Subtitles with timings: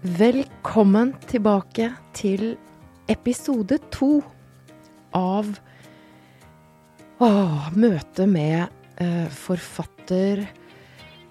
[0.00, 2.54] Velkommen tilbake til
[3.12, 4.22] episode to
[5.12, 5.50] av
[7.76, 8.62] møtet med
[8.96, 10.46] eh, forfatter,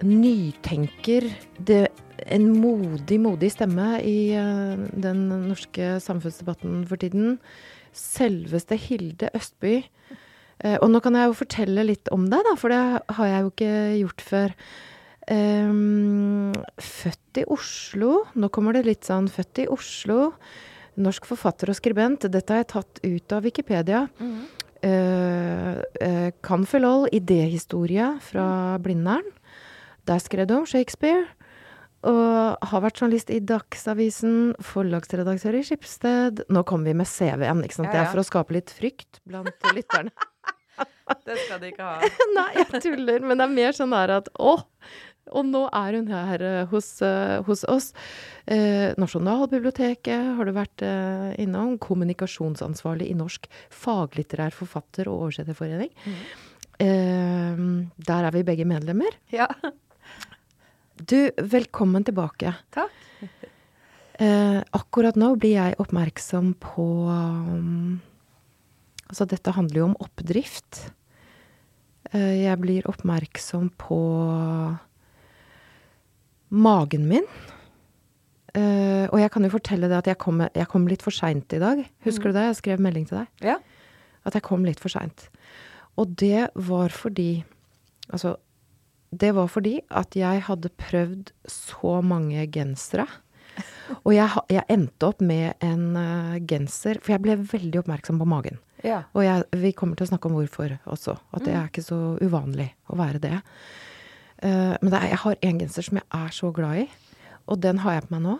[0.05, 1.25] nytenker,
[1.57, 1.79] det,
[2.29, 7.39] en modig, modig stemme i eh, den norske samfunnsdebatten for tiden.
[7.89, 9.79] Selveste Hilde Østby.
[10.61, 12.85] Eh, og nå kan jeg jo fortelle litt om deg, da, for det
[13.17, 14.57] har jeg jo ikke gjort før.
[15.29, 18.23] Um, født i Oslo.
[18.33, 20.31] Nå kommer det litt sånn født i Oslo.
[20.99, 22.25] Norsk forfatter og skribent.
[22.31, 24.05] Dette har jeg tatt ut av Wikipedia.
[24.19, 24.39] Mm.
[24.79, 29.27] Uh, uh, Canfelol, idéhistorie fra Blindern.
[30.09, 31.27] Der skrev du om Shakespeare.
[32.07, 36.45] Og har vært journalist i Dagsavisen, forlagsredaktør i Skipsted.
[36.47, 37.89] Nå kommer vi med CV-en, ikke sant.
[37.89, 37.95] Ja, ja.
[37.97, 40.13] Det er for å skape litt frykt blant lytterne.
[41.27, 42.09] det skal de ikke ha.
[42.37, 43.25] Nei, jeg tuller.
[43.27, 44.55] Men det er mer sånn der at å,
[45.29, 47.91] og nå er hun her uh, hos, uh, hos, oss.
[48.49, 50.83] Eh, Nasjonalbiblioteket har du vært
[51.41, 51.75] innom.
[51.81, 55.91] Kommunikasjonsansvarlig i Norsk faglitterær forfatter- og oversetterforening.
[56.79, 57.91] Mm.
[58.07, 59.13] der er vi begge medlemmer.
[59.35, 59.47] Ja.
[60.95, 62.55] Du, velkommen tilbake.
[62.71, 62.95] Takk.
[64.75, 67.99] akkurat nå blir jeg oppmerksom på um,
[69.09, 70.91] Altså, dette handler jo om oppdrift.
[72.13, 73.99] jeg blir oppmerksom på
[76.49, 77.27] magen min.
[78.49, 81.53] Uh, og jeg kan jo fortelle det at jeg kom, jeg kom litt for seint
[81.53, 81.83] i dag.
[82.05, 82.31] Husker mm.
[82.31, 82.45] du det?
[82.47, 83.31] Jeg skrev melding til deg.
[83.45, 83.57] Ja.
[84.27, 85.29] At jeg kom litt for seint.
[85.99, 87.45] Og det var fordi
[88.09, 88.39] Altså,
[89.13, 93.05] det var fordi at jeg hadde prøvd så mange gensere.
[94.05, 98.25] Og jeg, jeg endte opp med en uh, genser For jeg ble veldig oppmerksom på
[98.29, 98.57] magen.
[98.81, 99.03] Ja.
[99.13, 101.19] Og jeg, vi kommer til å snakke om hvorfor også.
[101.35, 101.59] At det mm.
[101.59, 103.35] er ikke så uvanlig å være det.
[104.39, 106.87] Uh, men er, jeg har en genser som jeg er så glad i,
[107.49, 108.37] og den har jeg på meg nå.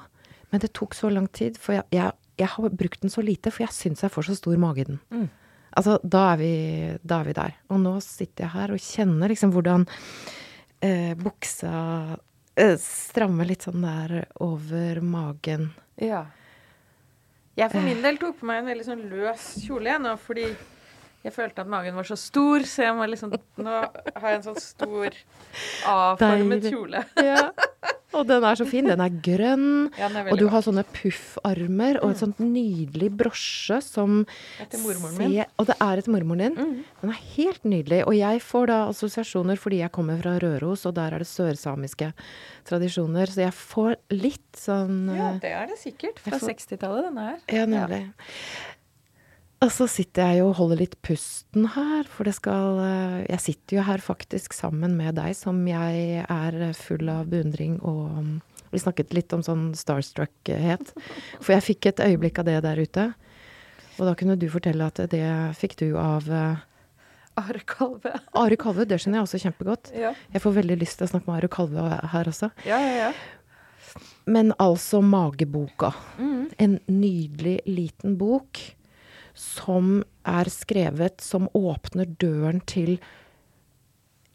[0.50, 3.52] Men det tok så lang tid, for jeg, jeg, jeg har brukt den så lite,
[3.54, 5.02] for jeg syns jeg får så stor mage i den.
[5.14, 5.28] Mm.
[5.78, 6.54] Altså, da er, vi,
[7.06, 7.60] da er, vi, der.
[7.70, 11.76] Og nå sitter jeg her og kjenner liksom hvordan uh, buksa
[12.18, 15.70] uh, strammer litt sånn der over magen.
[16.02, 16.26] Ja.
[17.60, 20.48] Jeg for min del tok på meg en veldig sånn løs kjole nå, fordi
[21.20, 24.46] jeg følte at magen var så stor, så jeg må liksom Nå har jeg en
[24.52, 25.16] sånn stor
[25.90, 27.04] A-formet kjole.
[27.32, 27.50] ja.
[28.16, 28.88] Og den er så fin.
[28.90, 29.68] Den er grønn.
[30.00, 34.24] Ja, er og du har sånne puffarmer og et sånt nydelig brosje som
[34.64, 35.36] Etter mormoren min.
[35.62, 36.56] Og det er etter mormoren din.
[36.58, 36.88] Mm.
[37.04, 38.02] Den er helt nydelig.
[38.08, 42.10] Og jeg får da assosiasjoner fordi jeg kommer fra Røros, og der er det sørsamiske
[42.70, 43.30] tradisjoner.
[43.30, 46.24] Så jeg får litt sånn Ja, det er det sikkert.
[46.26, 47.40] Fra 60-tallet, denne her.
[47.60, 48.04] Ja, nemlig.
[48.08, 48.76] Ja.
[49.60, 53.44] Og så sitter jeg jo og holder litt pusten her, for det skal eh, Jeg
[53.44, 58.38] sitter jo her faktisk sammen med deg, som jeg er full av beundring og mm,
[58.72, 60.94] Vi snakket litt om sånn starstruckhet.
[61.42, 63.06] For jeg fikk et øyeblikk av det der ute.
[63.98, 65.26] Og da kunne du fortelle at det
[65.60, 66.64] fikk du av eh,
[67.40, 68.14] Are Kalve.
[68.38, 69.92] Are Kalve, det skjønner jeg også kjempegodt.
[69.98, 70.14] Ja.
[70.32, 72.54] Jeg får veldig lyst til å snakke med Are Kalve her også.
[72.70, 74.00] Ja, ja, ja.
[74.30, 75.92] Men altså Mageboka.
[76.22, 76.44] Mm.
[76.62, 78.62] En nydelig liten bok
[79.40, 82.98] som er skrevet som åpner døren til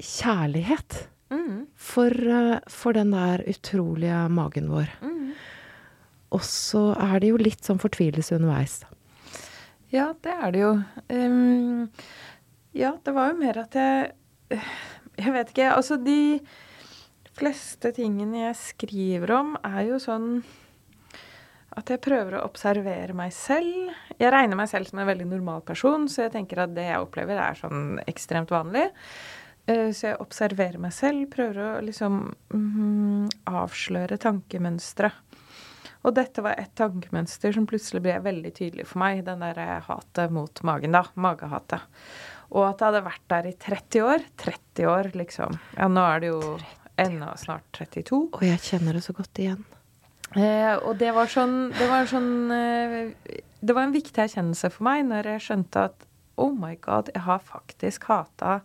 [0.00, 1.04] kjærlighet.
[1.34, 1.66] Mm.
[1.76, 4.90] For, uh, for, den der utrolige magen vår.
[5.02, 5.32] Mm.
[6.34, 8.80] Og så er det jo litt sånn fortvilelse underveis.
[9.92, 10.72] Ja, det er det jo.
[11.12, 11.88] Um,
[12.74, 14.14] ja, det var jo mer at jeg
[15.14, 15.68] Jeg vet ikke.
[15.76, 16.40] Altså, de
[17.38, 20.42] fleste tingene jeg skriver om, er jo sånn
[21.78, 23.92] at jeg prøver å observere meg selv.
[24.18, 27.02] Jeg regner meg selv som en veldig normal person, så jeg tenker at det jeg
[27.02, 28.86] opplever, er sånn ekstremt vanlig.
[29.66, 32.20] Eh, så jeg observerer meg selv, prøver å liksom
[32.54, 35.10] mm, avsløre tankemønstre.
[36.04, 39.24] Og dette var et tankemønster som plutselig ble veldig tydelig for meg.
[39.26, 41.06] Den der eh, hatet mot magen, da.
[41.16, 41.86] Magehatet.
[42.54, 44.26] Og at det hadde vært der i 30 år.
[44.44, 45.56] 30 år, liksom.
[45.78, 46.56] Ja, nå er det jo
[47.00, 48.20] ennå snart 32.
[48.36, 49.64] Og jeg kjenner det så godt igjen.
[50.32, 54.86] Eh, og det var sånn Det var, sånn, eh, det var en viktig erkjennelse for
[54.88, 56.06] meg når jeg skjønte at
[56.40, 58.58] oh my god, jeg har faktisk hata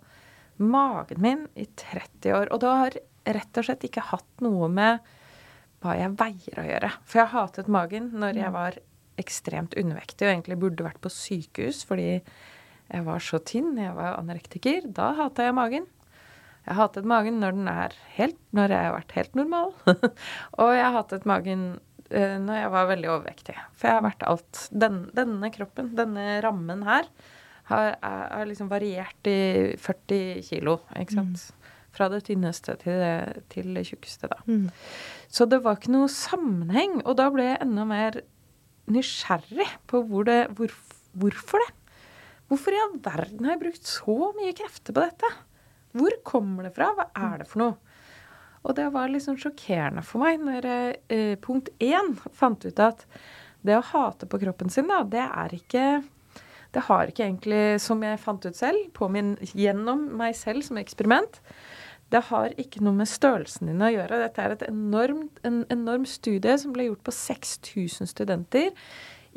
[0.57, 2.51] magen min i 30 år.
[2.51, 2.97] Og det har
[3.39, 5.03] rett og slett ikke hatt noe med
[5.83, 6.89] hva jeg veier å gjøre.
[7.05, 8.57] For jeg hatet magen når jeg mm.
[8.57, 8.79] var
[9.19, 12.11] ekstremt undervektig og egentlig burde vært på sykehus fordi
[12.89, 14.89] jeg var så tynn, jeg var anorektiker.
[14.95, 15.85] Da hata jeg magen.
[16.65, 19.73] Jeg har hatet magen når, den er helt, når jeg har vært helt normal.
[20.59, 21.65] og jeg har hatet magen
[22.11, 23.57] uh, når jeg var veldig overvektig.
[23.73, 24.63] For jeg har vært alt.
[24.85, 27.09] Den, denne kroppen, denne rammen her,
[27.69, 31.45] har, har liksom variert i 40 kilo, ikke sant.
[31.45, 31.75] Mm.
[31.93, 34.39] Fra det tynneste til det, til det tjukkeste, da.
[34.49, 34.69] Mm.
[35.29, 36.99] Så det var ikke noe sammenheng.
[37.05, 38.21] Og da ble jeg enda mer
[38.89, 40.73] nysgjerrig på hvor det, hvor,
[41.17, 41.73] hvorfor det.
[42.49, 45.29] Hvorfor i all verden har jeg brukt så mye krefter på dette?
[45.97, 46.91] Hvor kommer det fra?
[46.97, 47.77] Hva er det for noe?
[48.67, 53.05] Og det var liksom sjokkerende for meg når eh, punkt én fant ut at
[53.65, 55.85] det å hate på kroppen sin, da, det er ikke
[56.69, 61.39] Det har ikke egentlig, som jeg fant ut selv, min, gjennom meg selv som eksperiment
[62.11, 64.21] Det har ikke noe med størrelsen din å gjøre.
[64.21, 68.71] Dette er et enormt, en enorm studie som ble gjort på 6000 studenter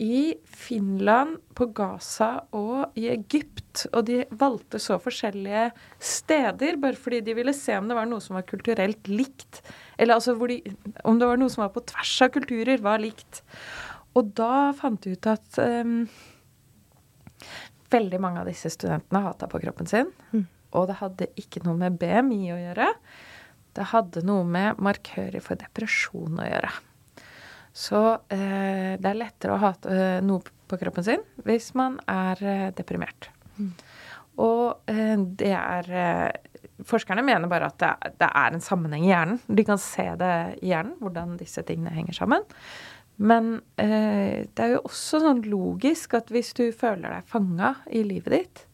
[0.01, 3.85] i Finland, på Gaza og i Egypt.
[3.93, 5.69] Og de valgte så forskjellige
[6.03, 9.61] steder bare fordi de ville se om det var noe som var kulturelt likt.
[9.99, 10.61] Eller altså de,
[11.05, 13.43] om det var noe som var på tvers av kulturer, var likt.
[14.19, 16.07] Og da fant de ut at um,
[17.93, 20.11] veldig mange av disse studentene hata på kroppen sin.
[20.33, 20.47] Mm.
[20.79, 22.89] Og det hadde ikke noe med BMI å gjøre.
[23.77, 26.73] Det hadde noe med markører for depresjon å gjøre.
[27.73, 28.01] Så
[28.33, 32.71] eh, det er lettere å hate eh, noe på kroppen sin hvis man er eh,
[32.77, 33.31] deprimert.
[33.57, 33.73] Mm.
[34.45, 36.31] Og eh, det er eh,
[36.83, 39.37] Forskerne mener bare at det, det, er en sammenheng i hjernen.
[39.47, 40.33] De kan se det
[40.67, 42.43] i hjernen, hvordan disse tingene henger sammen.
[43.23, 48.03] Men eh, det er jo også sånn logisk at hvis du føler deg fanga i
[48.07, 48.65] livet ditt,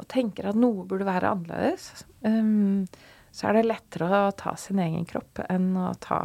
[0.00, 2.86] og tenker at noe burde være annerledes, um,
[3.30, 6.20] så er det lettere å ta sin egen kropp enn å ta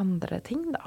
[0.00, 0.80] andre ting, da.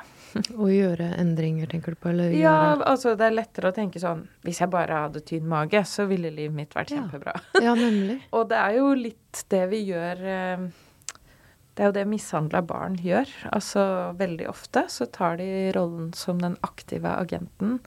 [0.59, 2.09] Å gjøre endringer, tenker du på?
[2.11, 2.53] Eller ja,
[2.85, 6.29] altså det er lettere å tenke sånn Hvis jeg bare hadde tynn mage, så ville
[6.33, 6.99] livet mitt vært Ja.
[7.01, 7.33] kjempebra.
[7.65, 8.19] ja, nemlig.
[8.35, 10.67] Og det er jo litt det vi gjør eh,
[11.73, 13.31] Det er jo det mishandla barn gjør.
[13.55, 13.87] Altså
[14.19, 17.79] veldig ofte så tar de rollen som den aktive agenten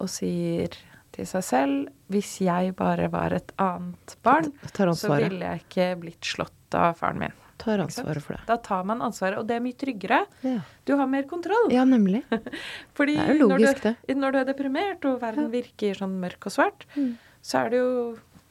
[0.00, 0.72] og sier
[1.12, 4.50] til seg selv Hvis jeg bare var et annet barn,
[4.96, 7.34] så ville jeg ikke blitt slått av faren min.
[7.60, 8.40] Tar ansvaret for det.
[8.48, 10.22] Da tar man ansvaret, og det er mye tryggere.
[10.46, 10.58] Ja,
[10.88, 11.68] Du har mer kontroll.
[11.74, 12.22] ja nemlig.
[12.96, 16.16] Fordi Det er jo logisk, når, du, når du er deprimert, og verden virker sånn
[16.22, 17.14] mørk og svart, Mm.
[17.42, 17.92] så er det jo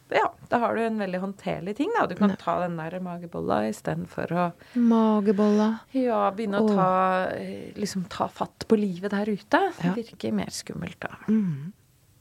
[0.09, 2.07] Ja, da har du en veldig håndterlig ting, da.
[2.09, 5.67] Du kan ta den der magebolla istedenfor å Magebolla.
[5.94, 9.59] ja, begynne å ta, eh, liksom, ta fatt på livet der ute.
[9.83, 9.94] Ja.
[9.94, 11.11] Det virker mer skummelt da.
[11.27, 11.71] Mm.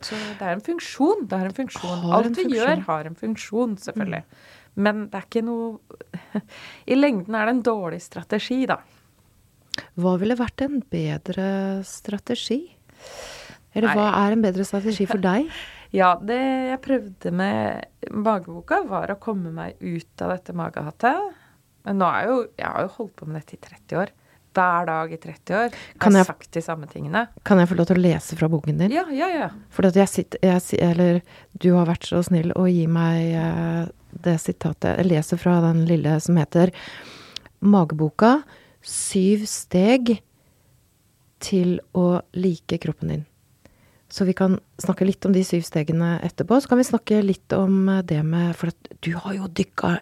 [0.00, 1.24] Så det er en funksjon.
[1.28, 2.02] Det er en funksjon.
[2.04, 2.52] Har en Alt vi funksjon.
[2.52, 2.58] Mm.
[2.76, 4.22] gjør, har en funksjon, selvfølgelig.
[4.78, 5.78] Men det er ikke noe
[6.92, 8.78] I lengden er det en dårlig strategi, da.
[9.98, 11.48] Hva ville vært en bedre
[11.86, 12.60] strategi?
[13.74, 13.96] Eller Nei.
[13.98, 15.50] hva er en bedre strategi for deg?
[15.88, 21.30] Ja, det jeg prøvde med mageboka, var å komme meg ut av dette magehatet.
[21.88, 24.12] Men nå er jo Jeg har jo holdt på med dette i 30 år.
[24.58, 25.70] Hver dag i 30 år.
[25.70, 27.22] Jeg Kan har sagt de samme tingene.
[27.46, 28.92] Kan jeg få lov til å lese fra boken din?
[28.92, 29.48] Ja, ja, ja.
[29.72, 31.22] For jeg sitter, jeg, eller
[31.56, 34.96] du har vært så snill å gi meg eh, det sitatet.
[34.98, 36.72] Jeg leser fra den lille som heter
[37.60, 38.38] Mageboka.
[38.82, 40.18] Syv steg
[41.42, 43.26] til å like kroppen din.
[44.08, 46.56] Så vi kan snakke litt om de syv stegene etterpå.
[46.60, 49.98] Så kan vi snakke litt om det med For at du har jo dykka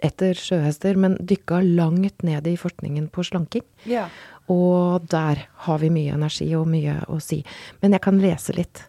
[0.00, 3.66] etter sjøhester, men dykka langt ned i forskningen på slanking.
[3.84, 4.08] ja.
[4.50, 7.36] Og der har vi mye energi og mye å si.
[7.82, 8.80] Men jeg kan lese litt.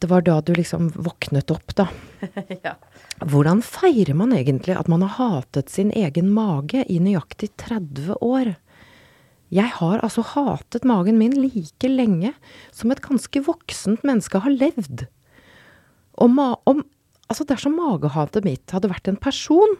[0.00, 1.88] Det var da du liksom våknet opp, da.
[2.64, 2.74] ja.
[3.20, 8.54] Hvordan feirer man egentlig at man har hatet sin egen mage i nøyaktig 30 år?
[9.52, 12.32] Jeg har altså hatet magen min like lenge
[12.72, 15.04] som et ganske voksent menneske har levd.
[16.22, 16.80] Og ma om,
[17.28, 19.76] altså dersom magehatet mitt hadde vært en person,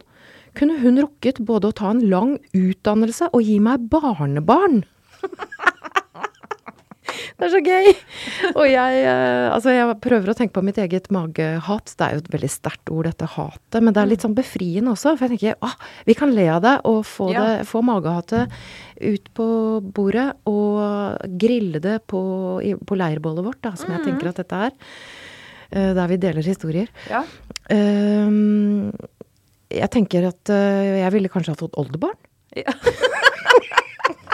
[0.53, 4.83] kunne hun rukket både å ta en lang utdannelse og gi meg barnebarn.
[7.37, 7.87] Det er så gøy!
[8.55, 11.93] Og jeg, eh, altså jeg prøver å tenke på mitt eget magehat.
[11.97, 14.93] Det er jo et veldig sterkt ord, dette hatet, men det er litt sånn befriende
[14.93, 15.15] også.
[15.19, 15.75] For jeg tenker ah,
[16.07, 17.43] vi kan le av det og få, Ja.
[17.47, 18.51] det, få magehatet
[19.01, 19.47] ut på
[19.95, 22.21] bordet og grille det på,
[22.85, 24.75] på leirbålet vårt, da, som jeg tenker at dette er.
[25.71, 26.87] eh, Der vi deler historier.
[27.09, 27.23] ja.
[27.71, 28.91] Um,
[29.71, 32.17] jeg tenker at eh, jeg ville kanskje ha fått oldebarn.
[32.59, 32.73] Ja.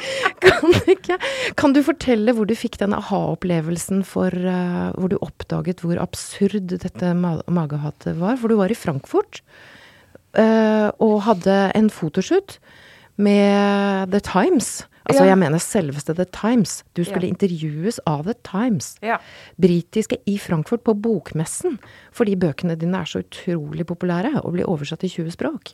[0.43, 1.17] kan, du ikke,
[1.59, 6.69] kan du fortelle hvor du fikk den aha-opplevelsen for uh, Hvor du oppdaget hvor absurd
[6.73, 8.37] dette ma magehatet var?
[8.41, 9.41] For du var i Frankfurt
[10.37, 12.59] uh, og hadde en fotoshoot
[13.17, 14.85] med The Times.
[15.07, 15.29] Altså, Ja.
[15.31, 16.83] jeg mener selveste The Times.
[16.93, 17.33] Du skulle Ja.
[17.33, 18.97] intervjues av The Times.
[19.01, 19.17] ja.
[19.59, 21.79] Britiske i Frankfurt på bokmessen.
[22.11, 25.73] Fordi bøkene dine er så utrolig populære og blir oversatt til 20 språk.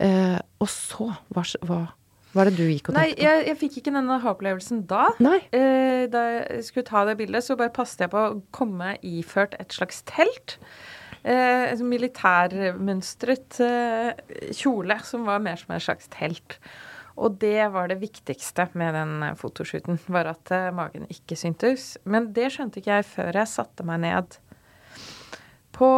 [0.00, 1.88] Uh, og så, hva, hva
[2.36, 3.24] var det du gikk og tenkte på?
[3.24, 5.06] jeg, jeg fikk ikke denne aha-opplevelsen da.
[5.24, 5.38] Nei.
[5.56, 9.56] Eh, da jeg skulle ta det bildet, så bare passet jeg på å komme iført
[9.60, 10.58] et slags telt.
[11.26, 14.12] Eh, en militærmønstret eh,
[14.54, 16.60] kjole som var mer som en slags telt.
[17.16, 21.94] Og det var det viktigste med den fotoshooten, var at eh, magen ikke syntes.
[22.04, 24.38] Men det skjønte ikke jeg før jeg satte meg ned
[25.76, 25.88] på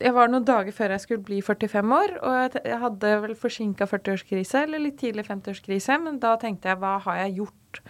[0.00, 3.86] Jeg var noen dager før jeg skulle bli 45 år, og jeg hadde vel forsinka
[3.90, 7.80] 40-årskrise, eller litt tidlig 50-årskrise, men da tenkte jeg hva har jeg gjort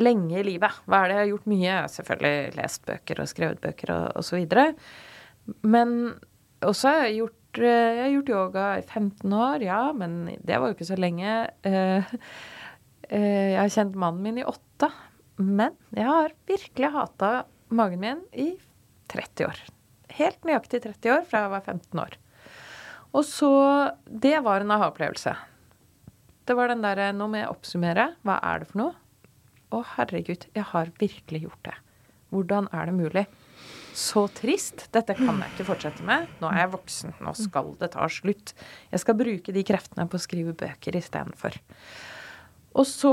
[0.00, 0.80] lenge i livet?
[0.86, 1.66] Hva er det jeg har gjort mye?
[1.66, 4.66] Jeg har selvfølgelig lest bøker og skrevet bøker og, og så videre.
[5.66, 5.96] Men
[6.66, 10.70] også har jeg gjort jeg har gjort yoga i 15 år, ja, men det var
[10.70, 11.32] jo ikke så lenge.
[11.66, 12.12] Eh,
[13.10, 14.86] eh, jeg har kjent mannen min i åtte,
[15.42, 17.32] men jeg har virkelig hata
[17.74, 18.52] magen min i
[19.10, 19.64] 30 år.
[20.18, 22.16] Helt nøyaktig 30 år fra jeg var 15 år.
[23.10, 23.52] Og så
[24.06, 25.36] Det var en aha-opplevelse.
[26.46, 28.14] Det var den derre Nå må jeg oppsummere.
[28.26, 28.94] Hva er det for noe?
[29.70, 31.76] Å, herregud, jeg har virkelig gjort det.
[32.30, 33.26] Hvordan er det mulig?
[33.94, 34.88] Så trist.
[34.94, 36.30] Dette kan jeg ikke fortsette med.
[36.42, 37.14] Nå er jeg voksen.
[37.22, 38.54] Nå skal det ta slutt.
[38.90, 41.58] Jeg skal bruke de kreftene på å skrive bøker istedenfor.
[42.78, 43.12] Og så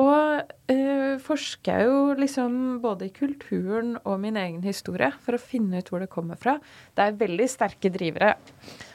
[0.70, 5.82] eh, forsker jeg jo liksom både i kulturen og min egen historie for å finne
[5.82, 6.60] ut hvor det kommer fra.
[6.94, 8.36] Det er veldig sterke drivere.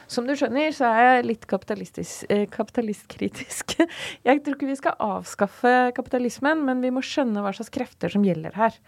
[0.07, 3.75] Som du skjønner, så er jeg litt eh, kapitalistkritisk.
[4.27, 8.23] Jeg tror ikke vi skal avskaffe kapitalismen, men vi må skjønne hva slags krefter som
[8.23, 8.79] gjelder her.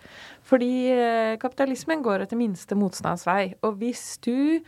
[0.47, 3.55] Fordi eh, kapitalismen går etter minste motstands vei.
[3.67, 4.61] Og hvis du,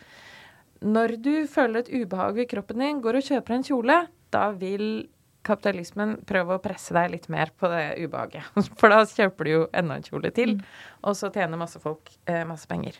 [0.83, 4.01] når du føler et ubehag i kroppen din, går og kjøper en kjole,
[4.33, 5.07] da vil
[5.47, 8.47] kapitalismen prøve å presse deg litt mer på det ubehaget.
[8.79, 10.65] For da kjøper du jo enda en kjole til, mm.
[11.07, 12.99] og så tjener masse folk eh, masse penger.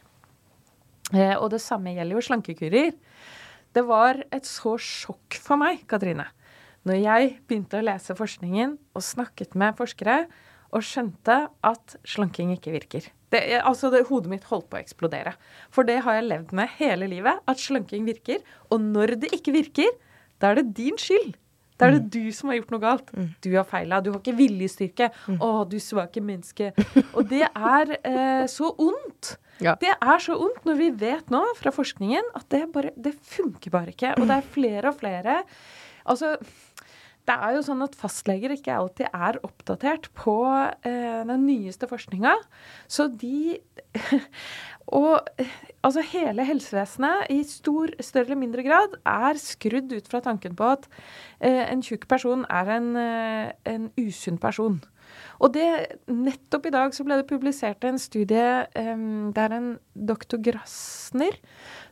[1.13, 2.98] Eh, og det samme gjelder jo slankekurer.
[3.75, 6.25] Det var et så sjokk for meg, Katrine,
[6.88, 10.24] når jeg begynte å lese forskningen og snakket med forskere
[10.75, 13.08] og skjønte at slanking ikke virker.
[13.32, 15.34] Det, altså det, Hodet mitt holdt på å eksplodere.
[15.74, 18.44] For det har jeg levd med hele livet, at slanking virker.
[18.72, 19.92] Og når det ikke virker,
[20.39, 21.36] da er det din skyld.
[21.77, 22.12] Da er det mm.
[22.13, 23.12] du som har gjort noe galt.
[23.13, 23.27] Mm.
[23.46, 24.00] Du har feila.
[24.01, 25.10] Du har ikke viljestyrke.
[25.29, 25.41] Mm.
[25.46, 26.72] Å, du svake menneske.
[27.13, 29.36] Og det er eh, så ondt.
[29.63, 29.74] Ja.
[29.81, 33.74] Det er så ondt når vi vet nå fra forskningen at det bare Det funker
[33.74, 34.15] bare ikke.
[34.17, 35.41] Og det er flere og flere.
[36.07, 36.36] Altså
[37.27, 42.36] det er jo sånn at fastleger ikke alltid er oppdatert på eh, den nyeste forskninga.
[42.88, 43.60] Så de
[44.88, 45.19] Og
[45.84, 50.69] altså hele helsevesenet i stor, større eller mindre grad er skrudd ut fra tanken på
[50.77, 50.88] at
[51.43, 54.79] eh, en tjukk person er en, eh, en usunn person.
[55.43, 55.65] Og det,
[56.09, 61.38] nettopp i dag så ble det publisert en studie um, der en doktor Grassner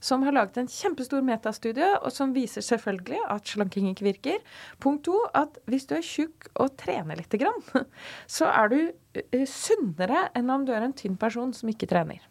[0.03, 4.39] som har laget en kjempestor metastudie, og som viser selvfølgelig at slanking ikke virker.
[4.83, 7.61] Punkt to at hvis du er tjukk og trener lite grann,
[8.37, 12.23] så er du uh, sunnere enn om du er en tynn person som ikke trener.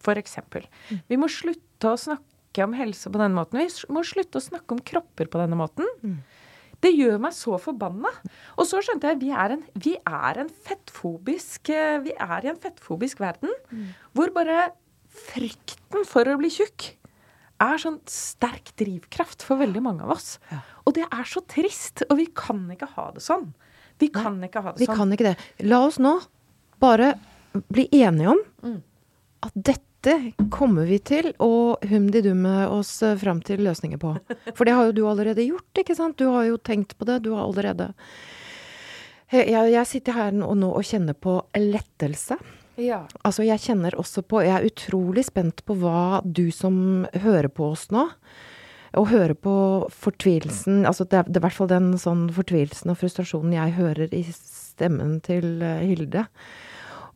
[0.00, 0.64] For eksempel.
[0.88, 1.00] Mm.
[1.12, 3.60] Vi må slutte å snakke om helse på denne måten.
[3.60, 5.88] Vi må slutte å snakke om kropper på denne måten.
[6.00, 6.20] Mm.
[6.80, 8.12] Det gjør meg så forbanna.
[8.56, 12.52] Og så skjønte jeg vi er en, vi er en fettfobisk eh, Vi er i
[12.52, 13.90] en fettfobisk verden mm.
[14.16, 14.70] hvor bare
[15.10, 16.94] frykten for å bli tjukk
[17.60, 20.38] er sånn sterk drivkraft for veldig mange av oss.
[20.48, 20.62] Ja.
[20.88, 22.06] Og det er så trist.
[22.08, 23.50] Og vi kan ikke ha det sånn.
[24.00, 24.96] Vi kan Nei, ikke ha det vi sånn.
[24.96, 25.66] Vi kan ikke det.
[25.68, 26.14] La oss nå
[26.80, 27.12] bare
[27.68, 28.80] bli enige om mm.
[29.44, 34.14] at dette dette kommer vi til å humdi-dumme oss fram til løsninger på.
[34.56, 36.16] For det har jo du allerede gjort, ikke sant?
[36.16, 37.20] Du har jo tenkt på det.
[37.26, 37.92] Du har allerede
[39.30, 42.38] Jeg, jeg sitter her nå og kjenner på lettelse.
[42.80, 43.04] Ja.
[43.22, 47.68] Altså, jeg kjenner også på Jeg er utrolig spent på hva du som hører på
[47.74, 48.06] oss nå,
[48.96, 49.52] og hører på
[49.92, 53.76] fortvilelsen Altså, det er, det er i hvert fall den sånn fortvilelsen og frustrasjonen jeg
[53.76, 56.24] hører i stemmen til eh, Hilde.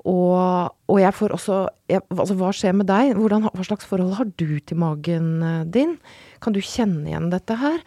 [0.04, 1.58] Og, og, jeg får også
[1.88, 3.14] jeg, Altså, hva skjer med deg?
[3.16, 5.96] Hvordan, hva slags forhold har du til magen eh, din?
[6.44, 7.78] Kan du kjenne igjen dette her?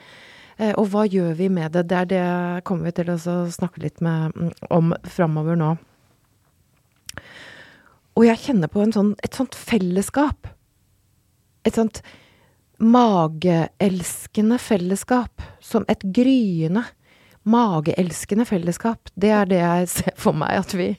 [0.58, 1.86] Eh, og hva gjør vi med det?
[1.92, 2.24] Det er det
[2.66, 3.18] kommer vi til å
[3.54, 5.76] snakke litt med, mm, om framover nå.
[8.18, 10.50] Og jeg kjenner på sånn, et sånt fellesskap.
[11.70, 12.02] Et sånt
[12.82, 15.46] mageelskende fellesskap.
[15.62, 16.88] Som et gryende
[17.48, 19.10] mageelskende fellesskap.
[19.16, 20.90] Det er det jeg ser for meg at vi,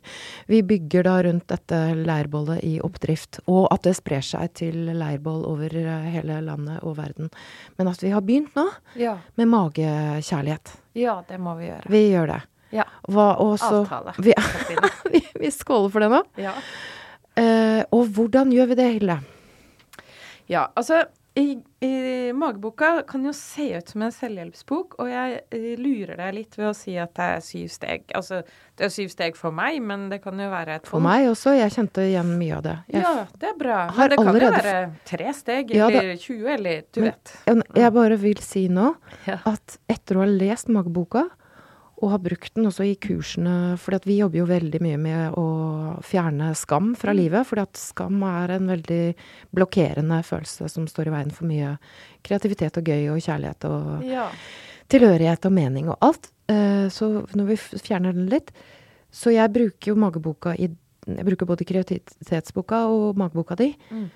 [0.50, 3.40] vi bygger da rundt dette leirbollet i oppdrift.
[3.47, 7.33] Og at det sprer seg til leirboll over eh, hele landet og verden.
[7.78, 8.67] Men at vi har begynt nå
[9.00, 9.19] ja.
[9.40, 10.76] med magekjærlighet.
[10.99, 11.93] Ja, det må vi gjøre.
[11.93, 12.40] Vi gjør det.
[12.75, 12.85] Ja.
[13.09, 14.14] Hva, også, Avtale.
[14.21, 14.35] Vi,
[15.12, 16.23] vi, vi, skåler for det nå.
[16.40, 16.57] Ja.
[17.38, 19.21] Uh, og hvordan gjør vi det, Hilde?
[20.50, 21.05] Ja, altså
[21.38, 21.52] i,
[21.87, 26.57] i Mageboka kan jo se ut som en selvhjelpsbok, og jeg eh, lurer deg litt
[26.59, 28.04] ved å si at det er syv steg.
[28.18, 28.40] Altså,
[28.78, 31.54] det er syv steg for meg, men det kan jo være et For meg også.
[31.59, 32.76] Jeg kjente igjen mye av det.
[32.90, 33.78] Jeg, Ja, det er bra.
[33.97, 34.76] Men det kan jo være
[35.12, 37.37] tre steg, Ja, det- eller 20, eller du Men- vet.
[37.76, 38.97] jeg, bare vil si nå
[39.47, 41.28] at etter å ha lest Mageboka,
[41.99, 45.47] og har brukt den også i kursene For vi jobber jo veldig mye med å
[46.07, 47.47] fjerne skam fra livet.
[47.49, 49.14] For skam er en veldig
[49.55, 51.73] blokkerende følelse som står i veien for mye
[52.23, 54.28] kreativitet og gøy og kjærlighet og Ja.
[54.88, 56.31] tilhørighet og mening og alt.
[56.49, 58.50] Eh, Så når vi fjerner den litt
[59.11, 60.69] Så jeg bruker jo mageboka i
[61.09, 63.75] Jeg bruker både kreativitetsboka og mageboka di.
[63.90, 64.11] Mm.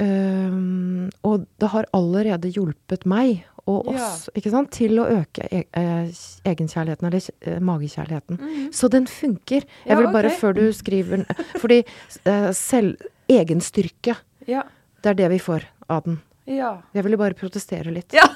[0.00, 5.60] Um, og det har allerede hjulpet meg og oss ikke sant, til å øke e
[5.78, 6.08] eh,
[6.50, 8.40] egenkjærligheten, eller e magekjærligheten.
[8.40, 8.64] Mm.
[8.74, 9.62] Så den funker.
[9.84, 10.38] Ja, Jeg vil bare, okay.
[10.40, 11.22] før du skriver
[11.62, 11.82] Fordi
[12.26, 12.96] uh, selv
[13.30, 14.16] egenstyrke,
[14.50, 14.64] Ja.
[15.02, 16.20] det er det vi får av den.
[16.46, 16.80] ja.
[16.94, 18.12] Jeg ville bare protestere litt.
[18.12, 18.26] Ja.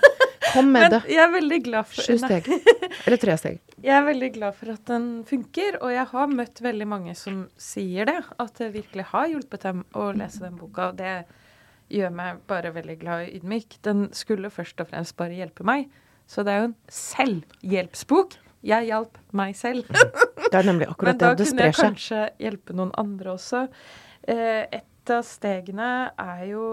[0.52, 1.00] Kom med det.
[1.10, 2.46] jeg er veldig glad for Sju steg.
[3.06, 3.58] Eller tre steg.
[3.82, 7.42] Jeg er veldig glad for at den funker, og jeg har møtt veldig mange som
[7.60, 8.20] sier det.
[8.40, 10.92] At det virkelig har hjulpet dem å lese den boka.
[10.92, 11.26] og Det
[11.92, 13.78] gjør meg bare veldig glad og ydmyk.
[13.86, 15.86] Den skulle først og fremst bare hjelpe meg.
[16.26, 18.36] Så det er jo en selvhjelpsbok.
[18.66, 19.86] Jeg hjalp meg selv.
[20.46, 21.38] Det er nemlig akkurat Men da det.
[21.44, 23.64] Det kunne jeg kanskje hjelpe noen andre også.
[24.30, 25.88] Eh, et av stegene
[26.18, 26.66] er jo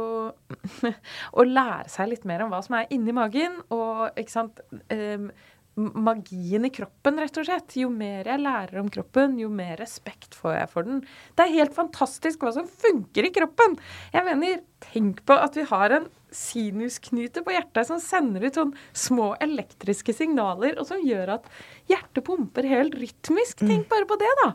[1.39, 3.60] å lære seg litt mer om hva som er inni magen.
[3.74, 4.62] Og ikke sant
[4.93, 5.29] em,
[5.75, 7.77] magien i kroppen, rett og slett.
[7.80, 11.01] Jo mer jeg lærer om kroppen, jo mer respekt får jeg for den.
[11.34, 13.77] Det er helt fantastisk hva som funker i kroppen.
[14.13, 14.62] Jeg mener,
[14.92, 20.15] tenk på at vi har en sinusknute på hjertet som sender ut sånn små elektriske
[20.15, 21.49] signaler, og som gjør at
[21.89, 23.63] hjertet pumper helt rytmisk.
[23.63, 24.51] Tenk bare på det, da.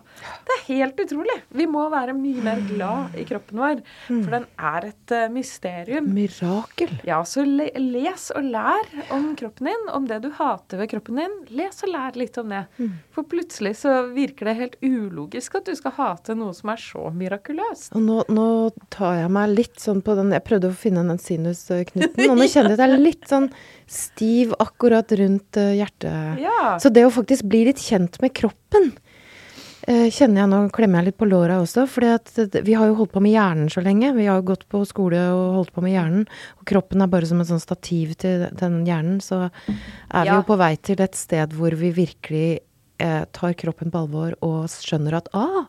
[0.48, 1.38] Det er helt utrolig.
[1.54, 6.10] Vi må være mye mer glad i kroppen vår, for den er et eh, mysterium.
[6.14, 6.94] Mirakel.
[7.08, 11.20] Ja, så le les og lær om kroppen din, om det du hater ved kroppen
[11.20, 11.36] din.
[11.58, 12.64] Les og lær litt om det.
[13.14, 17.08] For plutselig så virker det helt ulogisk at du skal hate noe som er så
[17.14, 17.92] mirakuløst.
[17.96, 18.48] Og nå, nå
[18.94, 21.20] tar jeg meg litt sånn på den Jeg prøvde å finne den
[21.68, 23.50] sinusknuten, og nå kjenner jeg at jeg er litt sånn
[23.88, 26.40] stiv akkurat rundt eh, hjertet.
[26.42, 26.74] Ja.
[26.82, 28.90] Så det å faktisk bli litt kjent med kroppen
[29.88, 31.86] eh, kjenner jeg nå klemmer jeg litt på låra også.
[31.88, 32.04] For
[32.66, 34.10] vi har jo holdt på med hjernen så lenge.
[34.18, 36.26] Vi har jo gått på skole og holdt på med hjernen.
[36.60, 39.20] Og kroppen er bare som et sånn stativ til den hjernen.
[39.24, 40.36] Så er vi Ja.
[40.40, 42.60] jo på vei til et sted hvor vi virkelig
[43.00, 45.64] eh, tar kroppen på alvor og skjønner at ah,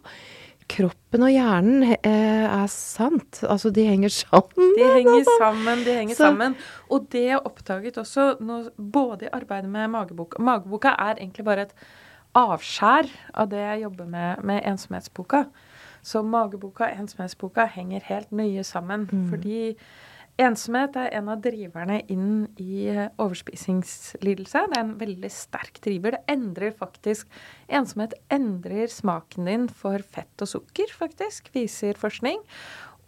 [0.70, 3.42] kroppen og hjernen eh, er sant.
[3.50, 4.74] Altså, de henger sammen.
[4.78, 6.56] De henger sammen, de henger Så- sammen.
[6.90, 11.66] Og det jeg oppdaget også, når, både i arbeidet med mageboka Mageboka er egentlig bare
[11.68, 11.74] et
[12.38, 15.44] avskjær av det jeg jobber med med ensomhetsboka.
[16.06, 19.08] Så mageboka og ensomhetsboka henger helt nøye sammen.
[19.30, 19.76] Fordi
[20.39, 22.88] ensomhet er en av driverne inn i
[23.19, 24.65] overspisingslidelse.
[24.71, 26.17] Det er en veldig sterk driver.
[26.17, 27.28] Det endrer faktisk
[27.69, 32.41] Ensomhet endrer smaken din for fett og sukker, faktisk, viser forskning.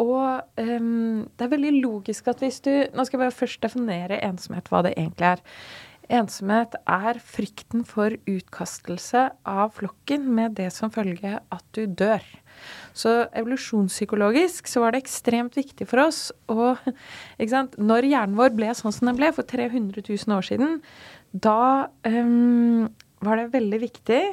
[0.02, 4.22] Og um, det er veldig logisk at hvis du Nå skal jeg bare først definere
[4.26, 5.44] ensomhet, hva det egentlig er.
[6.12, 12.26] Ensomhet er frykten for utkastelse av flokken med det som følge at du dør.
[12.98, 16.74] Så evolusjonspsykologisk så var det ekstremt viktig for oss å
[17.40, 17.78] ikke sant?
[17.80, 20.80] Når hjernen vår ble sånn som den ble for 300 000 år siden,
[21.32, 22.90] da um,
[23.24, 24.24] var det veldig viktig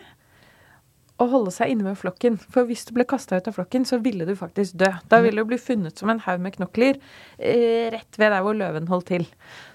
[1.18, 2.36] å holde seg inne med flokken.
[2.38, 4.90] For hvis du ble kasta ut av flokken, så ville du faktisk dø.
[5.10, 6.98] Da ville du bli funnet som en haug med knokler
[7.38, 9.26] eh, rett ved der hvor løven holdt til.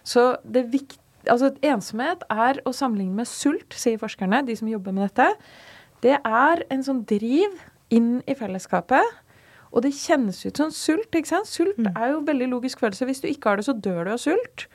[0.07, 0.69] Så det
[1.29, 5.29] altså ensomhet er å sammenligne med sult, sier forskerne, de som jobber med dette.
[6.03, 7.59] Det er en sånn driv
[7.93, 9.21] inn i fellesskapet.
[9.73, 11.13] Og det kjennes ut som sult.
[11.13, 11.49] ikke sant?
[11.49, 13.07] Sult er jo en veldig logisk følelse.
[13.09, 14.67] Hvis du ikke har det, så dør du av sult.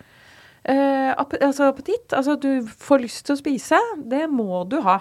[0.69, 3.79] Eh, ap altså appetitt, altså at du får lyst til å spise,
[4.11, 4.99] det må du ha.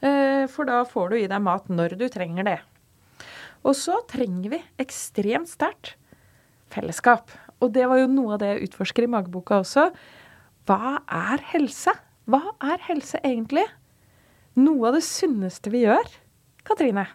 [0.00, 2.58] Eh, for da får du i deg mat når du trenger det.
[3.64, 5.94] Og så trenger vi ekstremt sterkt
[6.74, 7.30] fellesskap.
[7.62, 9.88] Og det var jo noe av det jeg utforsker i mageboka også.
[10.68, 11.94] Hva er helse?
[12.28, 13.64] Hva er helse egentlig?
[14.58, 16.08] Noe av det sunneste vi gjør,
[16.64, 17.06] Katrine,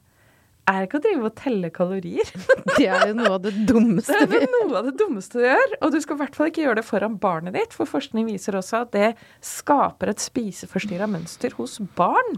[0.70, 2.30] er ikke å drive og telle kalorier.
[2.78, 5.48] Det er jo noe av det dummeste Det vi er noe av det dummeste du
[5.48, 5.74] gjør.
[5.82, 8.58] Og du skal i hvert fall ikke gjøre det foran barnet ditt, for forskning viser
[8.60, 9.10] også at det
[9.46, 12.38] skaper et spiseforstyrra mønster hos barn.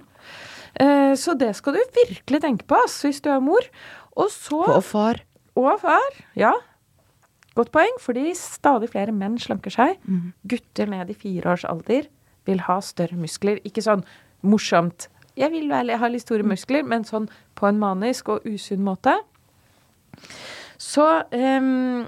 [0.79, 3.67] Eh, så det skal du virkelig tenke på hvis du er mor.
[4.15, 5.23] Og så Og far.
[5.59, 6.19] Og far.
[6.39, 6.53] Ja.
[7.59, 9.99] Godt poeng, fordi stadig flere menn slanker seg.
[10.47, 12.07] Gutter ned i fire års alder
[12.47, 13.59] vil ha større muskler.
[13.67, 14.05] Ikke sånn
[14.41, 15.10] morsomt.
[15.39, 19.13] Jeg vil vel ha litt store muskler, men sånn på en manisk og usunn måte.
[20.81, 22.07] Så um,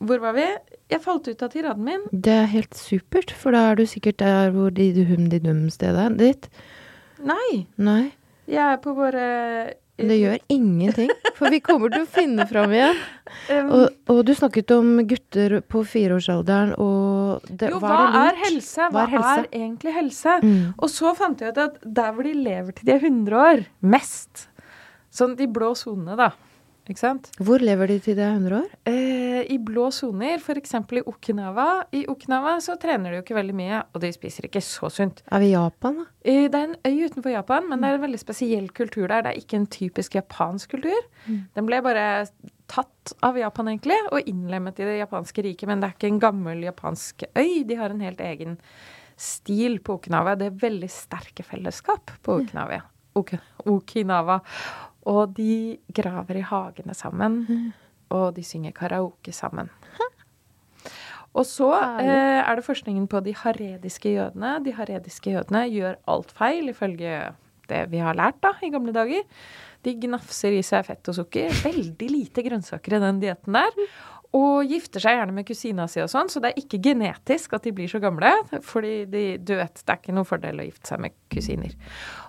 [0.00, 0.46] hvor var vi?
[0.90, 2.06] Jeg falt ut av tiraden min.
[2.10, 6.08] Det er helt supert, for da er du sikkert der hvor de hum de dum-stedet
[6.18, 6.50] ditt.
[7.20, 7.66] Nei.
[7.76, 8.12] Nei,
[8.48, 9.26] Jeg er på våre
[10.00, 13.00] det gjør ingenting, for vi kommer til å finne fram igjen.
[13.76, 16.99] Og, og du snakket om gutter på fireårsalderen, og
[17.46, 18.88] det, Jo, hva hva er er helse?
[18.92, 19.38] Hva er helse?
[19.38, 20.36] er egentlig helse?
[20.42, 20.74] Mm.
[20.78, 23.66] Og så fant jeg ut at der hvor de lever til de er 100 år,
[23.82, 24.46] mest
[25.10, 26.28] Sånn de blå sonene, da.
[26.90, 27.28] Ikke sant?
[27.38, 28.68] Hvor lever de til de er 100 år?
[28.90, 30.72] Eh, I blå soner, f.eks.
[30.74, 31.66] i Okinawa.
[31.94, 35.22] I Okinawa så trener de jo ikke veldig mye, og de spiser ikke så sunt.
[35.30, 36.06] Er vi i Japan, da?
[36.24, 39.22] Eh, Det er en øy utenfor Japan, men det er en veldig spesiell kultur der.
[39.22, 41.02] Det er ikke en typisk japansk kultur.
[41.26, 41.40] Mm.
[41.54, 42.06] Den ble bare
[42.70, 45.66] tatt av Japan, egentlig, og innlemmet i det japanske riket.
[45.70, 47.64] Men det er ikke en gammel japansk øy.
[47.66, 48.56] De har en helt egen
[49.20, 50.36] stil på Okinawa.
[50.38, 52.80] Det er veldig sterke fellesskap på Okinawa.
[53.18, 53.34] Ok
[53.66, 54.38] Okinawa.
[55.10, 57.42] Og de graver i hagene sammen.
[58.14, 59.70] Og de synger karaoke sammen.
[61.30, 61.68] Og så
[62.02, 64.56] eh, er det forskningen på de harediske jødene.
[64.64, 67.20] De harediske jødene gjør alt feil, ifølge
[67.70, 69.22] det vi har lært da, i gamle dager.
[69.86, 71.52] De gnafser i seg fett og sukker.
[71.64, 73.84] Veldig lite grønnsaker i den dietten der.
[74.36, 77.64] Og gifter seg gjerne med kusina si og sånn, så det er ikke genetisk at
[77.66, 78.30] de blir så gamle.
[78.62, 81.74] Fordi de, du vet, det er ikke noen fordel å gifte seg med kusiner.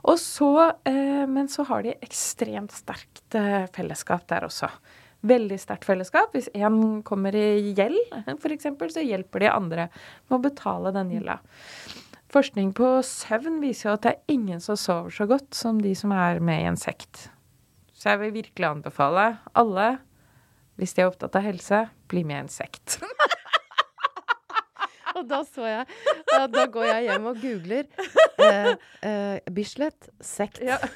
[0.09, 0.51] Og så,
[0.89, 4.71] eh, men så har de ekstremt sterkt eh, fellesskap der også.
[5.29, 6.33] Veldig sterkt fellesskap.
[6.33, 7.99] Hvis én kommer i gjeld,
[8.33, 11.37] f.eks., så hjelper de andre med å betale den gjelda.
[12.31, 15.91] Forskning på søvn viser jo at det er ingen som sover så godt som de
[15.99, 17.27] som er med i en sekt.
[18.01, 19.87] Så jeg vil virkelig anbefale alle,
[20.81, 22.97] hvis de er opptatt av helse, bli med i en sekt.
[25.19, 25.85] Og da så jeg
[26.31, 27.83] Da, da går jeg hjem og googler
[28.41, 28.69] eh,
[29.05, 30.61] eh, Bislett sekt.
[30.65, 30.77] Ja.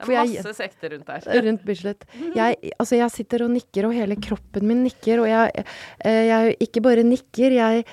[0.00, 1.42] Det er jeg- masse sekter rundt der.
[1.44, 2.04] Rundt Bislett.
[2.34, 5.20] Jeg, altså jeg sitter og nikker, og hele kroppen min nikker.
[5.22, 5.64] Og jeg,
[6.06, 7.84] eh, jeg ikke bare nikker, jeg,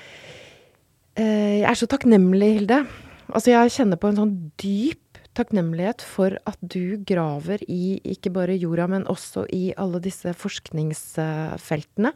[1.20, 2.80] eh, jeg er så takknemlig, Hilde.
[3.28, 5.07] Altså jeg kjenner på en sånn dyp
[5.38, 12.12] takknemlighet for at du graver i ikke bare jorda, men også i alle disse forskningsfeltene.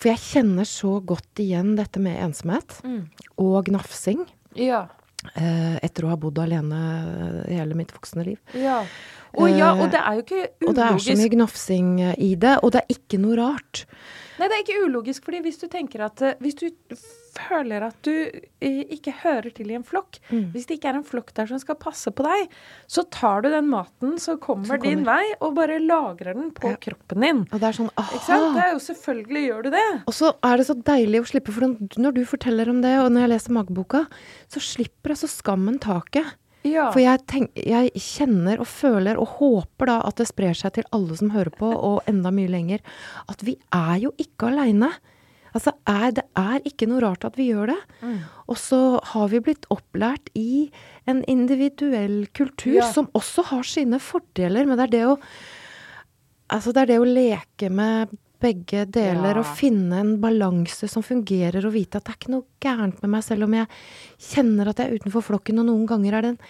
[0.00, 3.02] For jeg kjenner så godt igjen dette med ensomhet Mm.
[3.38, 4.24] og gnafsing.
[4.56, 4.86] Ja.
[5.36, 8.38] eh, Etter å ha bodd alene hele mitt voksne liv.
[8.54, 8.82] ja.
[9.38, 10.68] Og ja, og det er jo ikke ulogisk.
[10.68, 13.84] Og det er så mye gnafsing eh, i det, og det er ikke noe rart.
[14.40, 16.66] Nei, det er ikke ulogisk, fordi hvis du tenker at eh, Hvis du
[17.36, 18.10] føler at du
[18.60, 20.52] eh, ikke hører til i en flokk, Mm.
[20.52, 22.48] hvis det ikke er en flokk der som skal passe på deg,
[22.86, 26.70] så tar du den maten som kommer, Som din vei, og bare lagrer den på
[26.70, 26.76] Ja.
[26.76, 27.40] kroppen din.
[27.52, 28.54] Og det er sånn Ikke sant?
[28.56, 30.02] Det er jo selvfølgelig gjør du det.
[30.06, 31.60] Og så er det så deilig å slippe, for
[32.00, 34.06] når du forteller om det, og når jeg leser mageboka,
[34.48, 36.24] så slipper altså skammen taket.
[36.62, 36.90] Ja.
[36.92, 40.84] For jeg, tenk, jeg kjenner og føler og håper da at det sprer seg til
[40.92, 42.80] alle som hører på, og enda mye lenger,
[43.30, 44.90] at vi er jo ikke aleine.
[45.54, 47.78] Altså, er, det er ikke noe rart at vi gjør det.
[48.06, 48.18] Mm.
[48.48, 48.80] Og så
[49.12, 50.70] har vi blitt opplært i
[51.10, 52.92] en individuell kultur Ja.
[52.92, 55.16] som også har sine fordeler, men det er det å
[56.50, 58.10] Altså, det er det å leke med
[58.42, 59.38] begge deler Ja.
[59.38, 63.10] og finne en balanse som fungerer, og vite at det er ikke noe gærent med
[63.10, 63.68] meg, selv om jeg
[64.18, 66.40] kjenner at jeg er utenfor flokken, og noen ganger er det en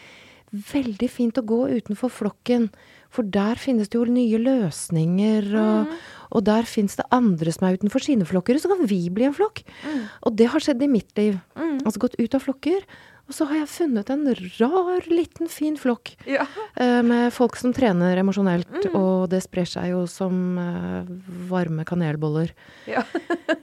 [0.73, 2.71] veldig fint å gå utenfor flokken,
[3.11, 5.93] for der finnes det jo nye løsninger, og,
[6.31, 9.27] og der finnes det andre som er utenfor sine flokker, og så kan vi bli
[9.27, 9.63] en flokk.
[9.85, 10.03] Mm.
[10.27, 11.39] Og det har skjedd i mitt liv.
[11.59, 11.81] Mm.
[11.85, 12.85] Altså gått ut av flokker,
[13.31, 14.25] og så har jeg funnet en
[14.59, 16.47] rar, liten, fin flokk Ja.
[16.83, 18.95] eh, med folk som trener emosjonelt, Mm.
[18.99, 21.11] og det sprer seg jo som eh,
[21.51, 22.55] varme kanelboller.
[22.91, 23.03] Ja.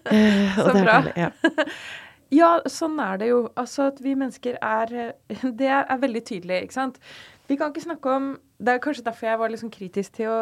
[0.07, 1.01] Eh, Så det bra.
[1.01, 1.15] deilig.
[1.19, 1.31] Ja.
[2.29, 3.37] Ja, sånn er det jo.
[3.55, 4.89] Altså at vi mennesker er
[5.31, 6.97] Det er, er veldig tydelig, ikke sant.
[7.47, 10.39] Vi kan ikke snakke om Det er kanskje derfor jeg var sånn kritisk til å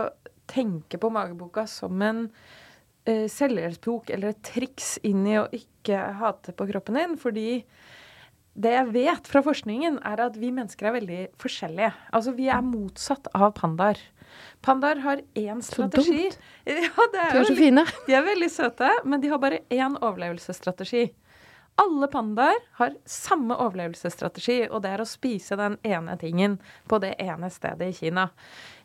[0.50, 6.54] tenke på mageboka som en uh, selvhjelpsbok eller et triks inn i å ikke hate
[6.56, 7.15] på kroppen din.
[7.20, 7.63] Fordi
[8.56, 11.91] det jeg vet fra forskningen, er at vi mennesker er veldig forskjellige.
[12.15, 14.00] Altså vi er motsatt av pandaer.
[14.63, 16.30] Pandaer har én Så strategi.
[16.65, 17.84] Ja, det er De er så fine.
[18.08, 21.10] de er veldig søte, men de har bare én overlevelsesstrategi.
[21.75, 26.55] Alle pandaer har samme overlevelsesstrategi, og det er å spise den ene tingen
[26.88, 28.29] på det ene stedet i Kina.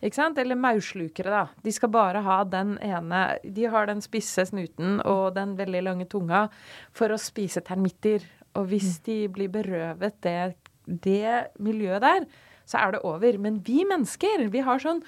[0.02, 0.40] Ikke sant?
[0.42, 1.62] Eller maurslukere, da.
[1.62, 6.08] De skal bare ha den ene De har den spisse snuten og den veldig lange
[6.10, 6.48] tunga
[6.90, 8.26] for å spise termitter.
[8.58, 10.56] Og hvis de blir berøvet det,
[10.90, 12.26] det miljøet der,
[12.66, 13.38] så er det over.
[13.38, 15.04] Men vi mennesker, vi har sånn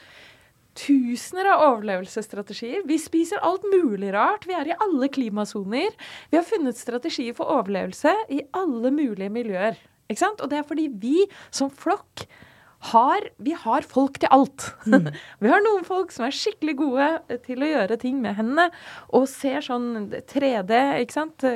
[0.78, 2.82] tusener av overlevelsesstrategier.
[2.88, 4.46] Vi spiser alt mulig rart.
[4.48, 5.92] Vi er i alle klimasoner.
[6.30, 9.78] Vi har funnet strategier for overlevelse i alle mulige miljøer.
[10.08, 10.40] Ikke sant?
[10.40, 12.26] Og det er fordi vi som flokk
[12.90, 14.64] har, vi har folk til alt.
[14.90, 15.10] Mm.
[15.44, 18.68] vi har noen folk som er skikkelig gode til å gjøre ting med hendene
[19.14, 20.72] og ser sånn 3D,
[21.04, 21.46] ikke sant.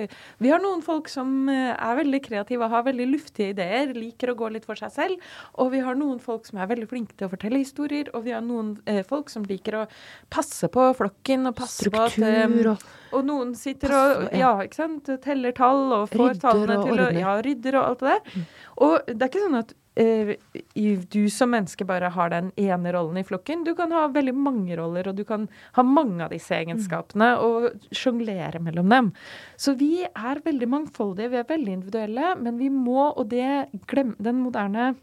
[0.43, 4.33] Vi har noen folk som eh, er veldig kreative og har veldig luftige ideer, liker
[4.33, 5.33] å gå litt for seg selv.
[5.59, 8.35] Og vi har noen folk som er veldig flinke til å fortelle historier, og vi
[8.37, 9.87] har noen eh, folk som liker å
[10.33, 12.87] passe på flokken og passe Struktur, på at um, og,
[13.17, 17.35] og noen sitter og ja, ikke sant, teller tall og får tallene til å Ja,
[17.43, 18.31] rydder og alt det der.
[18.37, 18.47] Mm.
[18.87, 23.25] Og det er ikke sånn at du som menneske bare har den ene rollen i
[23.25, 23.65] flokken.
[23.65, 27.45] Du kan ha veldig mange roller, og du kan ha mange av disse egenskapene mm.
[27.47, 29.11] og sjonglere mellom dem.
[29.57, 33.49] Så vi er veldig mangfoldige, vi er veldig individuelle, men vi må, og det
[33.89, 34.95] glem, den moderne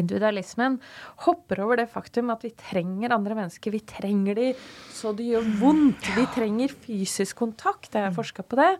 [0.00, 0.78] individualismen
[1.26, 3.74] hopper over det faktum at vi trenger andre mennesker.
[3.74, 4.48] Vi trenger de
[4.92, 6.10] så det gjør vondt.
[6.16, 7.92] Vi trenger fysisk kontakt.
[7.92, 8.70] Jeg har forska på det.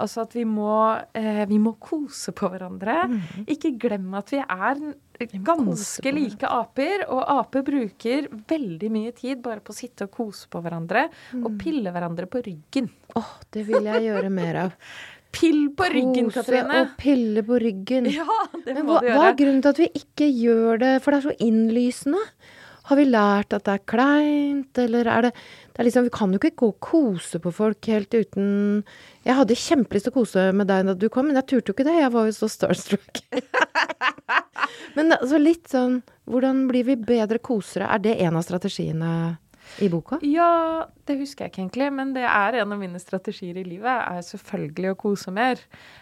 [0.00, 3.06] Altså at vi må, eh, vi må kose på hverandre.
[3.10, 3.46] Mm.
[3.46, 4.80] Ikke glem at vi er
[5.44, 7.06] ganske like aper.
[7.10, 11.08] Og aper bruker veldig mye tid bare på å sitte og kose på hverandre
[11.40, 11.58] og mm.
[11.60, 12.90] pille hverandre på ryggen.
[13.16, 14.74] Åh, oh, det vil jeg gjøre mer av.
[15.36, 16.66] Pill på ryggen, Katrine.
[16.66, 18.06] Kose og pille på ryggen.
[18.16, 18.26] Ja,
[18.64, 19.16] det Men må hva, du gjøre.
[19.18, 20.92] hva er grunnen til at vi ikke gjør det?
[21.04, 22.22] For det er så innlysende.
[22.86, 25.30] Har vi lært at det er kleint, eller er det,
[25.74, 28.84] det er liksom, Vi kan jo ikke gå og kose på folk helt uten
[29.26, 31.74] Jeg hadde kjempelyst til å kose med deg da du kom, men jeg turte jo
[31.74, 31.96] ikke det.
[31.98, 33.24] Jeg var jo så starstruck.
[34.96, 35.98] men altså litt sånn
[36.30, 37.90] Hvordan blir vi bedre kosere?
[37.90, 39.10] Er det en av strategiene
[39.82, 40.18] i boka?
[40.24, 43.86] Ja, det husker jeg ikke egentlig, men det er en av mine strategier i livet.
[43.86, 45.60] er selvfølgelig å kose mer.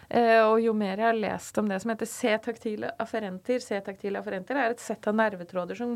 [0.09, 4.59] Eh, og jo mer jeg har lest om det som heter C-taktile afferenter C-taktile afferenter
[4.59, 5.95] er et sett av nervetråder som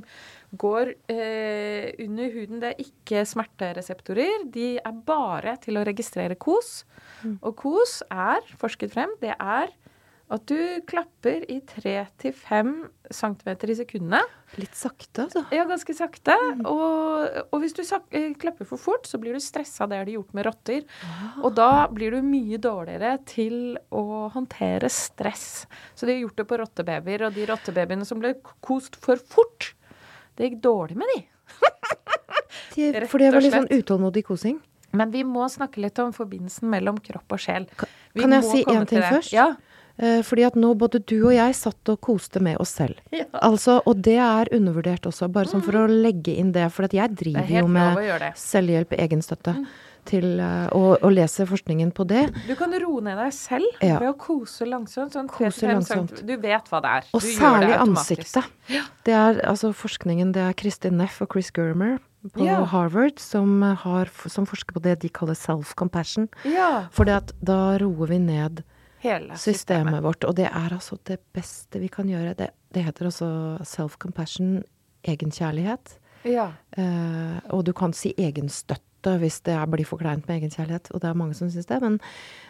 [0.51, 2.61] går eh, under huden.
[2.63, 4.47] Det er ikke smertereseptorer.
[4.51, 6.83] De er bare til å registrere kos.
[7.23, 7.37] Mm.
[7.41, 9.71] Og kos er, forsket frem, det er
[10.29, 12.73] at du klapper i 3-5
[13.09, 14.33] cm i sekundet.
[14.61, 15.41] Litt sakte, altså.
[15.53, 16.35] Ja, ganske sakte.
[16.37, 16.61] Mm.
[16.69, 19.87] Og, og, hvis du eh, klapper for fort, så blir du stressa.
[19.89, 20.85] Det har de gjort med rotter.
[21.01, 21.39] Ah.
[21.41, 25.65] Og da blir du mye dårligere til å håndtere stress.
[25.97, 29.71] Så de har gjort det på rottebabyer, og de rottebabyene som ble kost for fort,
[30.37, 31.23] det gikk dårlig med de.
[32.77, 34.61] de for det var litt sånn utålmodig kosing?
[34.93, 37.65] Men vi må snakke litt om forbindelsen mellom kropp og sjel.
[38.13, 39.33] Vi kan jeg si én ting først?
[39.33, 39.51] Ja.
[39.99, 42.99] Eh, fordi at nå både du og jeg satt og koste med oss selv.
[43.11, 43.27] Ja.
[43.43, 46.69] Altså, og det er undervurdert også, bare sånn for å legge inn det.
[46.71, 49.59] For jeg driver jo med selvhjelp, egenstøtte.
[49.59, 49.69] Mm.
[50.09, 52.21] Til, å og, og leser forskningen på det.
[52.47, 53.99] Du kan roe ned deg selv ja.
[53.99, 55.13] ved å kose langsomt.
[55.13, 56.23] Sånn kose langsomt.
[56.25, 57.09] Du vet hva det er.
[57.13, 58.47] Og du særlig ansiktet.
[59.05, 61.99] Det er altså forskningen Det er Kristin Neff og Chris Germer
[62.33, 62.57] på ja.
[62.71, 66.31] Harvard som, har, som, forsker på det de kaller self-compassion.
[66.47, 66.87] Ja.
[66.95, 68.63] For da roer vi ned
[68.99, 70.27] Hele systemet, systemet vårt.
[70.27, 72.35] Og det er altså det beste vi kan gjøre.
[72.39, 73.29] Det, det heter altså
[73.63, 74.61] self-compassion,
[75.07, 75.95] egenkjærlighet.
[76.27, 76.51] Ja.
[76.75, 80.91] Eh, og du kan si egenstøtte hvis det blir for kleint med egenkjærlighet.
[80.91, 81.79] Og det er mange som syns det.
[81.83, 81.99] Men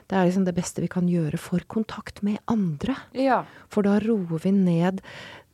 [0.09, 2.97] det er liksom det beste vi kan gjøre for kontakt med andre.
[3.13, 3.43] Ja.
[3.69, 5.03] For da roer vi ned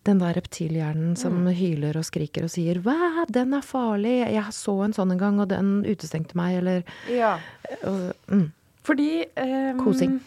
[0.05, 1.49] den der reptilhjernen som mm.
[1.57, 4.19] hyler og skriker og sier 'Hva, den er farlig.
[4.29, 7.39] Jeg så en sånn en gang, og den utestengte meg', eller Ja.
[7.83, 8.51] Og, mm.
[8.85, 10.19] Fordi um, Kosing.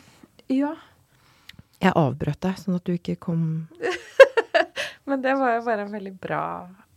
[0.52, 0.74] Ja.
[1.78, 3.42] Jeg avbrøt deg, sånn at du ikke kom
[5.08, 6.42] Men det var jo bare en veldig bra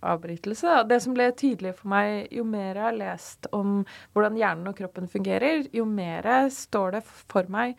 [0.01, 0.81] avbrytelse.
[0.89, 4.75] Det som ble tydelig for meg, jo mer jeg har lest om hvordan hjernen og
[4.79, 7.77] kroppen fungerer, jo mer står det for meg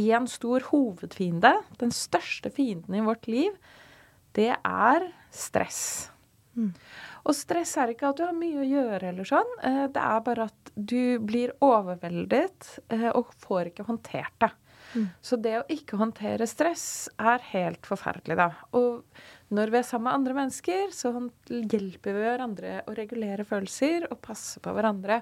[0.00, 1.54] en stor hovedfiende.
[1.80, 3.56] Den største fienden i vårt liv,
[4.36, 6.10] det er stress.
[6.56, 6.72] Mm.
[7.28, 9.50] Og stress er ikke at du har mye å gjøre eller sånn.
[9.66, 14.50] Eh, det er bare at du blir overveldet eh, og får ikke håndtert det.
[14.94, 15.10] Mm.
[15.22, 18.48] Så det å ikke håndtere stress er helt forferdelig, da.
[18.76, 19.04] Og
[19.50, 21.10] når vi er sammen med andre mennesker, så
[21.50, 25.20] hjelper vi hverandre å regulere følelser og passe på hverandre.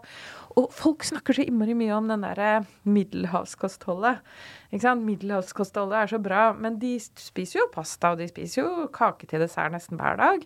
[0.60, 2.50] Og folk snakker så innmari mye om den derre
[2.84, 4.20] middelhavskostholdet.
[4.68, 5.06] Ikke sant?
[5.08, 9.40] Middelhavskostholdet er så bra, men de spiser jo pasta, og de spiser jo kake til
[9.44, 10.44] dessert nesten hver dag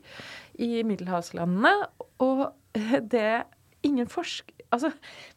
[0.62, 1.74] i middelhavslandene.
[2.22, 2.46] Og
[3.10, 3.44] det
[3.82, 4.54] ingen forsk...
[4.72, 4.88] Altså,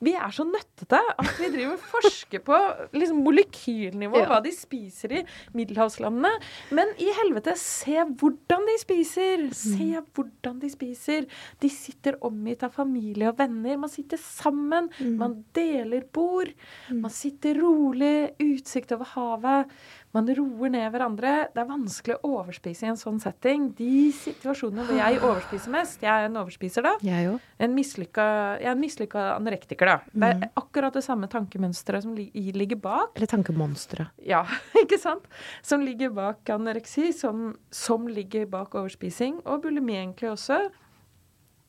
[0.04, 2.60] vi er så nøttete at vi driver og forsker på
[2.96, 4.30] liksom, molekylnivå, ja.
[4.30, 5.24] hva de spiser i
[5.58, 6.32] middelhavslandene.
[6.78, 9.48] Men i helvete, se hvordan de spiser!
[9.56, 10.10] Se mm.
[10.16, 11.28] hvordan de spiser.
[11.62, 13.80] De sitter omgitt av familie og venner.
[13.82, 14.90] Man sitter sammen.
[15.00, 15.18] Mm.
[15.20, 16.54] Man deler bord.
[16.90, 17.04] Mm.
[17.04, 18.32] Man sitter rolig.
[18.42, 19.76] Utsikt over havet.
[20.16, 21.32] Man roer ned hverandre.
[21.52, 23.66] Det er vanskelig å overspise i en sånn setting.
[23.76, 26.94] De situasjonene hvor jeg overspiser mest Jeg er en overspiser, da.
[27.04, 27.50] Jeg òg.
[27.60, 28.28] En mislykka,
[28.62, 29.98] jeg er en mislykka anorektiker, da.
[30.14, 33.12] Det er akkurat det samme tankemønsteret som ligger bak.
[33.20, 34.08] Eller tankemonstre.
[34.24, 34.46] Ja,
[34.86, 35.28] ikke sant?
[35.66, 39.42] Som ligger bak anoreksi, som, som ligger bak overspising.
[39.44, 40.64] Og bulimi egentlig også.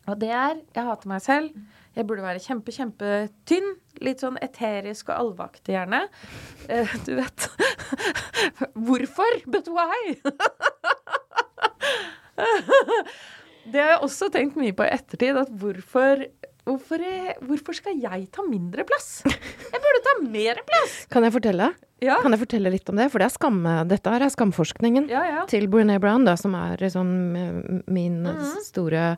[0.06, 1.50] Og det er Jeg hater meg selv.
[1.96, 3.70] Jeg burde være kjempe, kjempetynn.
[4.04, 6.02] Litt sånn eterisk og alvaktig, gjerne.
[6.68, 7.46] Eh, du vet
[8.86, 9.38] Hvorfor?
[9.48, 10.16] But why?
[13.72, 15.40] det har jeg også tenkt mye på i ettertid.
[15.40, 16.28] At hvorfor
[16.66, 16.98] Hvorfor,
[17.46, 19.20] hvorfor, skal jeg ta mindre plass?
[19.22, 20.96] Jeg burde ta mer plass!
[21.14, 21.68] Kan jeg fortelle?
[22.02, 22.16] Ja.
[22.24, 23.06] Kan jeg fortelle litt om det?
[23.12, 25.44] For det er skam, dette her er skamforskningen Ja, ja.
[25.46, 28.58] til Brené Brown, da, som er liksom min min -hmm.
[28.66, 29.14] store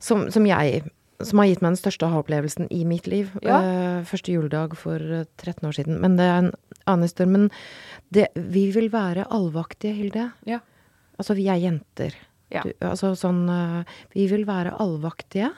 [0.00, 0.82] som, som jeg
[1.24, 3.32] som har gitt meg den største aha-opplevelsen i mitt liv.
[3.42, 3.58] Ja.
[3.62, 5.98] Uh, første juledag for eh, 13 år siden.
[6.02, 6.52] Men det er en
[6.84, 7.32] annen historie.
[7.32, 7.48] Men
[8.14, 10.28] det, vi vil være allvaktige, Hilde.
[10.48, 10.60] Ja.
[11.18, 12.14] Altså, vi er jenter.
[12.54, 12.62] Ja.
[12.64, 13.82] Du, altså sånn uh,
[14.14, 15.50] Vi vil være allvaktige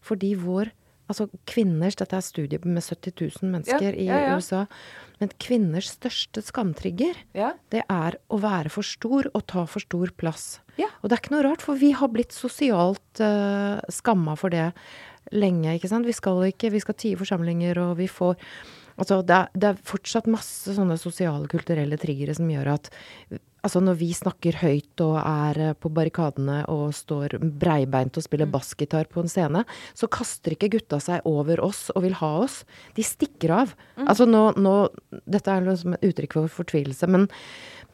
[0.00, 0.70] fordi vår
[1.10, 3.12] Altså kvinners Dette er studie med 70
[3.42, 4.62] 000 mennesker i USA.
[5.20, 7.50] Men kvinners største skamtrigger, ja.
[7.74, 10.61] det er å være for stor og ta for stor plass.
[10.80, 10.88] Ja.
[11.02, 14.70] Og det er ikke noe rart, for vi har blitt sosialt uh, skamma for det
[15.32, 16.08] lenge, ikke sant.
[16.08, 18.38] Vi skal ikke, vi skal tie forsamlinger, og vi får
[19.00, 22.90] Altså, det er, det er fortsatt masse sånne sosiale, kulturelle triggere som gjør at
[23.62, 28.48] Altså, når vi snakker høyt og er eh, på barrikadene og står breibeint og spiller
[28.50, 29.62] bassgitar på en scene,
[29.94, 32.64] så kaster ikke gutta seg over oss og vil ha oss.
[32.98, 33.76] De stikker av.
[34.02, 34.74] Altså nå, nå
[35.30, 37.28] Dette er liksom et uttrykk for fortvilelse, men,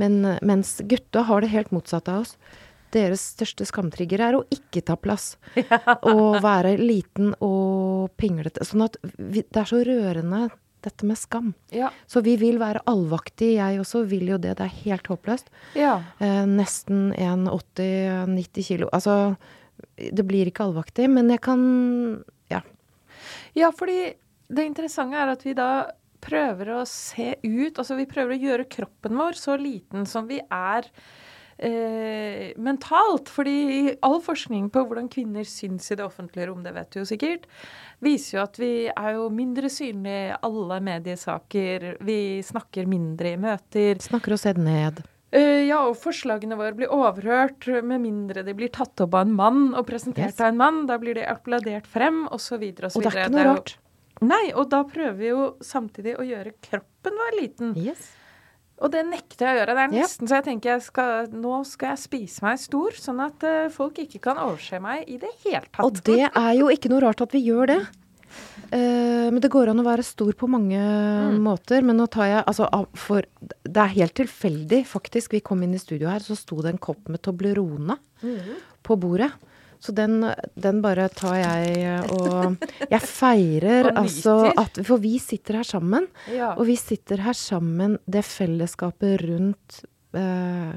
[0.01, 2.39] men mens gutta har det helt motsatt av oss.
[2.95, 5.37] Deres største skamtrigger er å ikke ta plass.
[6.13, 8.65] Og være liten og pinglete.
[8.65, 10.49] Sånn at vi, det er så rørende,
[10.87, 11.49] dette med skam.
[11.75, 11.89] Ja.
[12.07, 13.57] Så vi vil være allvaktige.
[13.59, 14.53] Jeg også vil jo det.
[14.61, 15.49] Det er helt håpløst.
[15.75, 15.97] ja.
[16.23, 18.89] Eh, nesten 1,80-90 kilo.
[18.95, 19.35] Altså,
[19.99, 22.63] det blir ikke allvaktig, men jeg kan Ja.
[23.59, 24.15] Ja, fordi
[24.49, 25.91] det interessante er at vi da
[26.25, 30.41] prøver å se ut Altså vi prøver å gjøre kroppen vår så liten som vi
[30.51, 30.89] er
[31.59, 33.29] eh, mentalt.
[33.33, 37.07] Fordi all forskning på hvordan kvinner syns i det offentlige rom, det vet du jo
[37.09, 37.47] sikkert,
[38.05, 41.97] viser jo at vi er jo mindre synlige i alle mediesaker.
[42.07, 44.01] Vi snakker mindre i møter.
[44.03, 45.03] Snakker oss helt ned.
[45.31, 49.35] Eh, ja, og forslagene våre blir overhørt med mindre de blir tatt opp av en
[49.37, 50.41] mann og presentert Yes.
[50.41, 50.87] av en mann.
[50.89, 52.55] Da blir de applaudert frem, osv.
[52.57, 53.75] Og det er ikke noe rart.
[54.25, 57.77] Nei, og da prøver vi jo samtidig å gjøre kroppen vår liten.
[57.77, 58.09] Yes.
[58.79, 59.75] Og det nekter jeg å gjøre.
[59.75, 63.23] Det er nesten så jeg tenker jeg skal, nå skal jeg spise meg stor, sånn
[63.25, 65.83] at eh, folk ikke kan overse meg i det hele tatt.
[65.87, 67.81] Og det er jo ikke noe rart at vi gjør det.
[68.69, 70.79] Uh, men det går an å være stor på mange
[71.41, 71.83] måter.
[71.87, 72.69] Men nå tar jeg altså
[73.01, 73.27] For
[73.65, 75.35] det er helt tilfeldig, faktisk.
[75.35, 77.99] Vi kom inn i studio her, så sto det en kopp med Toblerone
[78.85, 79.33] på bordet.
[79.81, 80.25] Så den,
[80.59, 82.57] den bare tar jeg eh, og
[82.95, 86.09] Jeg feirer altså at For vi sitter her sammen.
[86.35, 86.55] Ja.
[86.59, 89.83] Og vi sitter her sammen, det fellesskapet rundt
[90.19, 90.75] eh,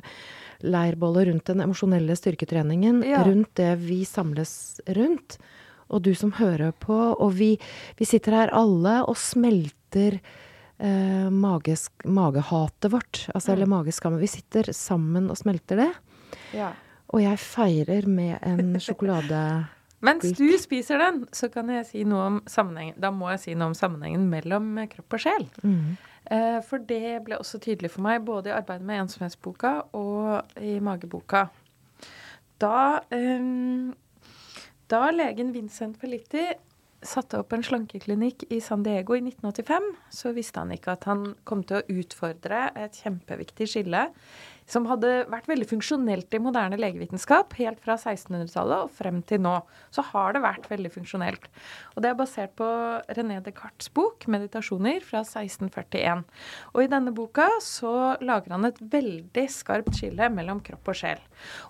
[0.61, 3.23] leirbollet, rundt den emosjonelle styrketreningen, Ja.
[3.25, 5.39] rundt det vi samles rundt.
[5.89, 6.93] Og du som hører på.
[7.17, 7.55] Og vi,
[7.97, 10.19] vi sitter her alle og smelter
[10.79, 13.25] eh, magesk, magehatet vårt.
[13.33, 14.21] Altså, eller mageskammen.
[14.21, 15.91] Vi sitter sammen og smelter det.
[16.53, 16.71] ja.
[17.11, 19.43] Og jeg feirer med en sjokolade...
[20.01, 22.95] Mens du spiser den, så kan jeg si noe om sammenhengen.
[22.97, 25.45] Da må jeg si noe om sammenhengen mellom kropp og sjel.
[25.61, 25.91] Mm.
[26.25, 30.79] Eh, for det ble også tydelig for meg både i arbeidet med ensomhetsboka og i
[30.81, 31.43] mageboka.
[32.61, 33.45] Da, eh,
[34.89, 36.47] da legen Vincent Felitti
[37.01, 41.31] satte opp en slankeklinikk i San Diego i 1985, så visste han ikke at han
[41.49, 44.07] kom til å utfordre et kjempeviktig skille
[44.71, 49.57] som hadde vært veldig funksjonelt i moderne legevitenskap, helt fra 1600-tallet og frem til nå.
[49.91, 51.49] Så har det vært veldig funksjonelt.
[51.95, 52.69] Og det er basert på
[53.17, 56.23] René Descartes' bok 'Meditasjoner' fra 1641.
[56.73, 61.19] Og i denne boka så lager han et veldig skarpt skille mellom kropp og sjel.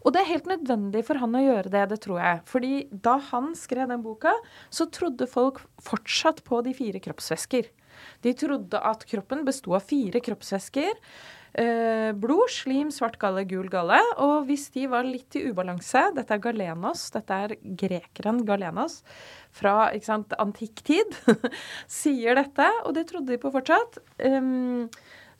[0.05, 2.41] Og det er helt nødvendig for han å gjøre det, det tror jeg.
[2.45, 4.33] Fordi da han skrev den boka,
[4.69, 7.71] så trodde folk fortsatt på de fire kroppsvæsker.
[8.21, 10.97] De trodde at kroppen besto av fire kroppsvæsker.
[11.53, 13.99] Eh, blod, slim, svart galle, gul galle.
[14.23, 19.01] Og hvis de var litt i ubalanse Dette er galenos, dette er grekeren galenos
[19.51, 19.91] fra
[20.39, 21.17] antikk tid.
[21.87, 23.99] sier dette, og det trodde de på fortsatt.
[24.23, 24.87] Um,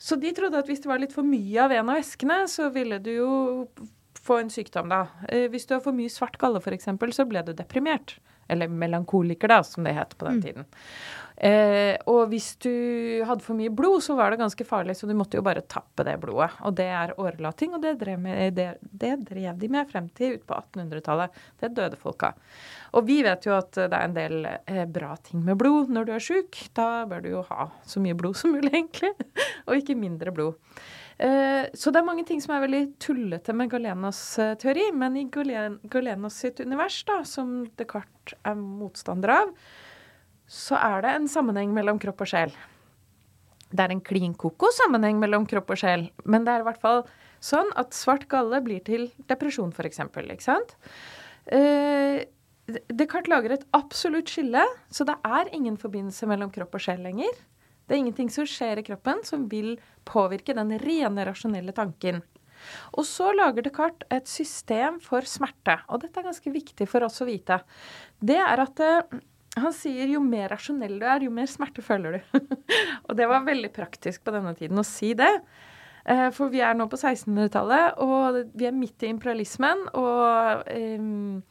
[0.02, 2.68] så de trodde at hvis det var litt for mye av en av væskene, så
[2.74, 3.32] ville du jo
[4.22, 5.06] få en sykdom, da.
[5.30, 8.18] Eh, hvis du har for mye svart galle, f.eks., så ble du deprimert.
[8.50, 10.42] Eller melankoliker, da, som det het på den Mm.
[10.42, 10.66] tiden.
[11.42, 12.70] Eh, og hvis du
[13.26, 16.04] hadde for mye blod, så var det ganske farlig, så du måtte jo bare tappe
[16.06, 16.52] det blodet.
[16.62, 20.36] Og det er årelating, og det drev, med, det, det drev de med frem til
[20.36, 21.42] ut på 1800-tallet.
[21.58, 22.38] Det døde folk av.
[22.94, 26.08] Og vi vet jo at det er en del eh, bra ting med blod når
[26.08, 26.62] du er sjuk.
[26.78, 29.14] Da bør du jo ha så mye blod som mulig, egentlig.
[29.66, 30.60] og ikke mindre blod.
[31.22, 35.18] Eh, så det er mange ting som er veldig tullete med Galenos eh, teori, men
[35.20, 39.52] i Galen, Galenos sitt univers, da, som Descartes er motstander av,
[40.52, 42.52] så er det en sammenheng mellom kropp og sjel.
[43.72, 46.82] Det er en klin koko sammenheng mellom kropp og sjel, men det er i hvert
[46.82, 47.06] fall
[47.42, 50.02] sånn at svart galle blir til depresjon, f.eks.
[50.04, 50.76] Ikke sant?
[51.48, 52.20] Eh,
[52.92, 57.32] Descartes lager et absolutt skille, så det er ingen forbindelse mellom kropp og sjel lenger.
[57.88, 59.74] Det er ingenting som skjer i kroppen som vil
[60.08, 62.20] påvirke den rene, rasjonelle tanken.
[62.94, 67.18] Og så lager Descartes et system for smerte, og dette er ganske viktig for oss
[67.24, 67.58] å vite.
[68.22, 69.18] Det er at eh,
[69.58, 72.40] han sier jo mer rasjonell du er, jo mer smerte føler du.
[73.06, 75.30] og det var veldig praktisk på denne tiden å si det.
[76.08, 79.84] Eh, For vi er nå på 1600-tallet, og vi er midt i imperialismen.
[79.98, 81.42] Og um,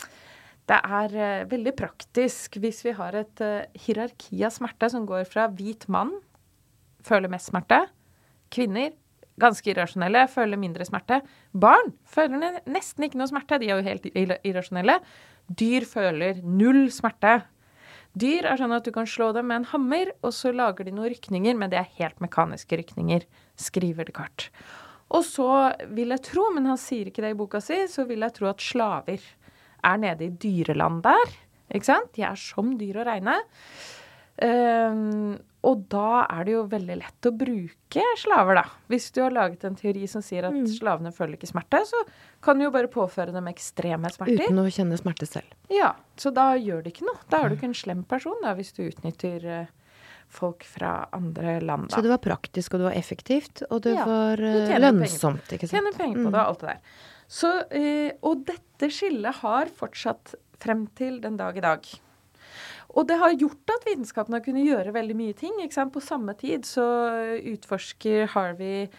[0.71, 5.29] det er eh, veldig praktisk hvis vi har et uh, hierarki av smerte som går
[5.29, 6.15] fra hvit mann,
[7.05, 7.83] føler mest smerte,
[8.53, 8.91] kvinner
[9.41, 11.21] ganske irrasjonelle, føler mindre smerte.
[11.53, 14.99] Barn føler nesten ikke noe smerte, de er jo helt irrasjonelle.
[15.49, 17.39] Dyr føler null smerte.
[18.11, 20.93] Dyr er sånn at du kan slå dem med en hammer, og så lager de
[20.95, 23.23] noen rykninger, men det er helt mekaniske rykninger,
[23.55, 24.49] skriver Descartes.
[25.11, 25.47] Og så
[25.91, 28.47] vil jeg tro, men han sier ikke det i boka si, så vil jeg tro
[28.51, 29.23] at slaver
[29.83, 31.33] er nede i dyreland der.
[31.71, 32.13] Ikke sant?
[32.15, 33.35] De er som dyr å regne.
[34.43, 38.63] Ehm, og da er det jo veldig lett å bruke slaver, da.
[38.89, 40.65] Hvis du har laget en teori som sier at Mm.
[40.67, 41.99] slavene føler ikke smerte, så
[42.41, 44.47] kan du jo bare påføre dem ekstreme smerter.
[44.47, 45.45] Uten å kjenne smerte selv.
[45.69, 47.19] Ja, så da gjør det ikke noe.
[47.29, 49.65] Da er du ikke en slem person da, hvis du utnytter eh,
[50.29, 51.89] folk fra andre land.
[51.89, 51.95] Da.
[51.97, 55.67] Så det var praktisk, og det var effektivt, og det Ja, var eh, lønnsomt, ikke
[55.69, 55.77] sant?
[55.77, 56.79] Tjener penger på det og alt det der.
[57.27, 61.85] Så, eh, og dette skillet har fortsatt frem til den dag i dag.
[62.91, 65.59] Og det har gjort at vitenskapen har kunnet gjøre veldig mye ting.
[65.93, 66.85] På samme tid så
[67.53, 68.89] utforsker Harvey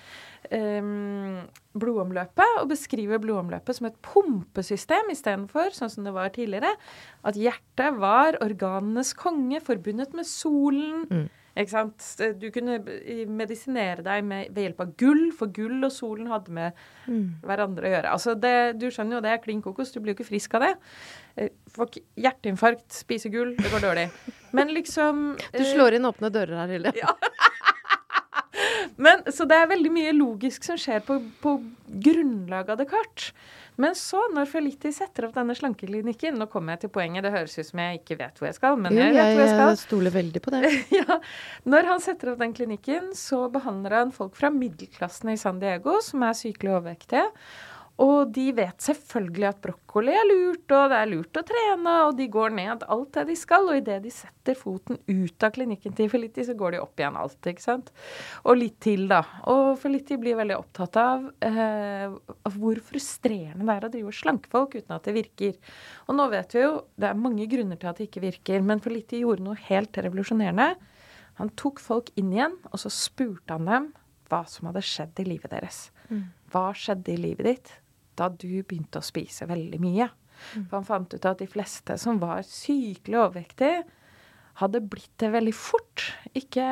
[0.51, 1.43] em,
[1.77, 6.73] blodomløpet og beskriver blodomløpet som et pumpesystem istedenfor, sånn som det var tidligere,
[7.29, 11.07] at hjertet var organenes konge, forbundet med solen.
[11.11, 11.29] Mm.
[11.53, 12.05] Ikke sant?
[12.41, 12.79] Du kunne
[13.29, 16.73] medisinere deg med, ved hjelp av gull, for gull og solen hadde med
[17.03, 17.35] Mm.
[17.43, 18.11] hverandre å gjøre.
[18.15, 19.91] Altså det, du skjønner jo, det er klin kokos.
[19.93, 20.71] Du blir jo ikke frisk av det.
[21.37, 24.07] Eh, Folk hjerteinfarkt, spise gull, det går dårlig.
[24.53, 25.23] Men liksom
[25.53, 26.93] Du eh, slår inn åpne dører her, Hilde.
[26.97, 27.11] Ja.
[29.03, 31.57] Men, så det er veldig mye logisk som skjer på, på
[32.05, 33.33] grunnlag av Descartes.
[33.83, 37.57] Men så, når Feliti setter opp denne slankeklinikken Nå kommer jeg til poenget, det høres
[37.59, 39.57] ut som jeg ikke vet hvor jeg skal, men Jo, jeg vet hvor jeg jeg
[39.57, 39.73] skal.
[39.73, 40.73] Jeg stoler veldig på det.
[41.01, 41.19] ja.
[41.75, 45.99] Når han setter opp den klinikken, så behandler han folk fra middelklassen i San Diego
[46.05, 47.27] som er sykelig overvektige.
[48.01, 52.15] Og de vet selvfølgelig at brokkoli er lurt, og det er lurt å trene, og
[52.17, 53.69] de går ned alt det de skal.
[53.69, 57.19] Og idet de setter foten ut av klinikken til Felitti, så går de opp igjen
[57.21, 57.93] alt, ikke sant.
[58.49, 59.21] Og litt til, da.
[59.53, 64.19] Og Felitti blir veldig opptatt av, eh, av hvor frustrerende det er å drive og
[64.23, 65.61] slanke folk uten at det virker.
[66.09, 68.81] Og nå vet vi jo, det er mange grunner til at det ikke virker, men
[68.81, 70.73] Felitti gjorde noe helt revolusjonerende.
[71.41, 73.93] Han tok folk inn igjen, og så spurte han dem
[74.33, 75.91] hva som hadde skjedd i livet deres.
[76.53, 77.73] Hva skjedde i livet ditt
[78.19, 80.09] da du begynte å spise veldig mye?
[80.53, 83.83] For han fant ut at de fleste som var sykelig overvektige,
[84.61, 86.09] hadde blitt det veldig fort.
[86.37, 86.67] Ikke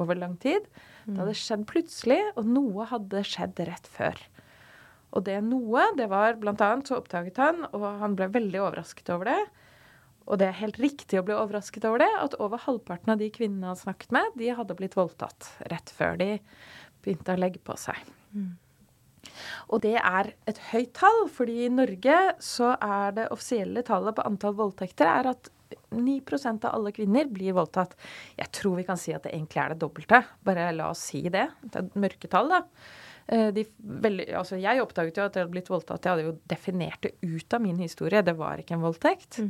[0.00, 0.64] over lang tid.
[1.04, 4.20] Det hadde skjedd plutselig, og noe hadde skjedd rett før.
[5.12, 9.12] Og det noe, det var blant annet så oppdaget han, og han ble veldig overrasket
[9.12, 9.40] over det,
[10.22, 13.28] og det er helt riktig å bli overrasket over det, at over halvparten av de
[13.34, 16.36] kvinnene han snakket med, de hadde blitt voldtatt rett før de
[17.02, 17.98] begynte å legge på seg.
[19.70, 24.24] Og det er et høyt tall, fordi i Norge så er det offisielle tallet på
[24.28, 25.50] antall voldtekter er at
[25.92, 27.94] 9% av alle kvinner blir voldtatt.
[28.36, 30.20] Jeg tror vi kan si at det egentlig er det dobbelte.
[30.44, 31.46] Bare la oss si det.
[31.64, 32.60] Det er et mørketall, da.
[33.32, 36.04] Eh, De veldig, altså jeg oppdaget jo at jeg hadde blitt voldtatt.
[36.04, 38.20] Jeg hadde jo definert det ut av min historie.
[38.26, 39.40] Det var ikke en voldtekt.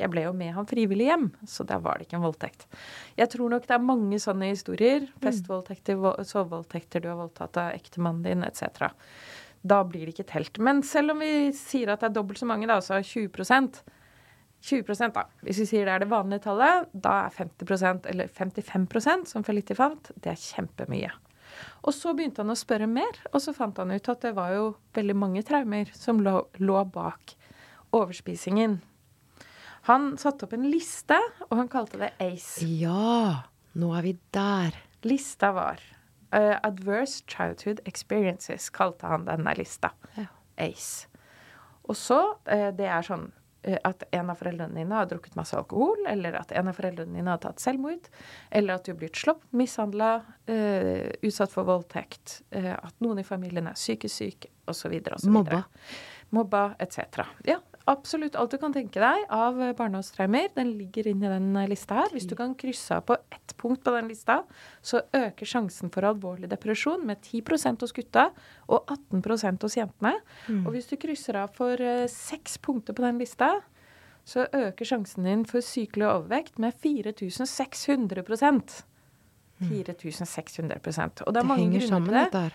[0.00, 2.66] Jeg ble jo med han frivillig hjem, så der var det ikke en voldtekt.
[3.18, 5.06] Jeg tror nok det er mange sånne historier.
[5.22, 8.90] Festvoldtekter, sovevoldtekter, du har voldtatt av ektemannen din, etc.
[9.62, 10.58] Da blir det ikke telt.
[10.58, 13.84] Men selv om vi sier at det er dobbelt så mange, da, altså er 20%
[14.64, 15.26] 20 da.
[15.44, 19.76] Hvis vi sier det er det vanlige tallet, da er 50% eller 55% som Felitti
[19.76, 21.10] fant, det er kjempemye.
[21.84, 24.54] Og så begynte han å spørre mer, og så fant han ut at det var
[24.56, 27.36] jo veldig mange traumer som lå, lå bak
[27.94, 28.80] overspisingen.
[29.86, 31.18] Han satte opp en liste,
[31.50, 32.64] og han kalte det ACE.
[32.80, 33.44] Ja,
[33.76, 34.78] nå er vi der.
[35.04, 35.82] Lista var
[36.32, 39.90] uh, Adverse Childhood Experiences, kalte han denne lista.
[40.16, 40.30] Ja.
[40.56, 41.10] ACE.
[41.84, 45.52] Og så, uh, det er sånn uh, at en av foreldrene dine har drukket masse
[45.60, 48.08] alkohol, eller at en av foreldrene dine har tatt selvmord,
[48.56, 50.14] eller at du har blitt slått, mishandla,
[51.20, 54.96] utsatt for voldtekt, at noen i familien er psykisk syk, osv.
[55.12, 55.28] osv.
[55.32, 55.62] Mobba.
[56.32, 57.24] Mobba etc.
[57.48, 57.60] Ja,
[57.90, 60.48] absolutt alt du kan tenke deg av barndomstraumer.
[60.56, 62.08] Den ligger inni den lista her.
[62.14, 64.40] Hvis du kan krysse av på ett punkt på den lista,
[64.82, 68.30] så øker sjansen for alvorlig depresjon med 10% hos gutta
[68.68, 70.14] og 18% hos jentene.
[70.48, 70.64] Mm.
[70.66, 73.52] Og hvis du krysser av for eh, seks punkter på den lista,
[74.24, 78.82] så øker sjansen din for sykelig overvekt med 4600%
[79.64, 82.24] 4600% Og det er Det mange henger grunner sammen, til det.
[82.24, 82.52] dette her.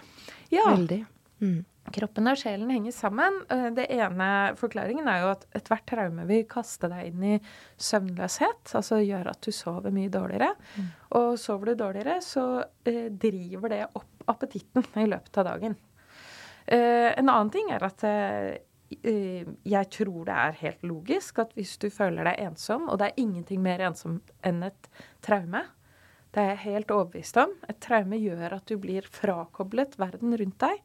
[0.51, 1.05] Ja, Veldig.
[1.39, 1.65] Mm.
[1.95, 3.41] Kroppen og sjelen henger sammen.
[3.49, 4.29] Eh, Det ene
[4.59, 7.39] forklaringen er jo at ethvert traume vil kaste deg inn i
[7.77, 10.53] søvnløshet, altså gjøre at du sover mye dårligere.
[11.17, 15.75] Og sover du dårligere, så eh, driver det opp appetitten i løpet av dagen.
[16.67, 18.59] Eh, en annen ting er at eh,
[18.89, 23.21] jeg tror det er helt logisk at hvis du føler deg ensom, og det er
[23.21, 24.89] ingenting mer ensomt enn et
[25.25, 25.63] traume,
[26.33, 27.53] det er jeg helt overbevist om.
[27.69, 30.81] Et traume gjør at du blir frakoblet verden rundt deg.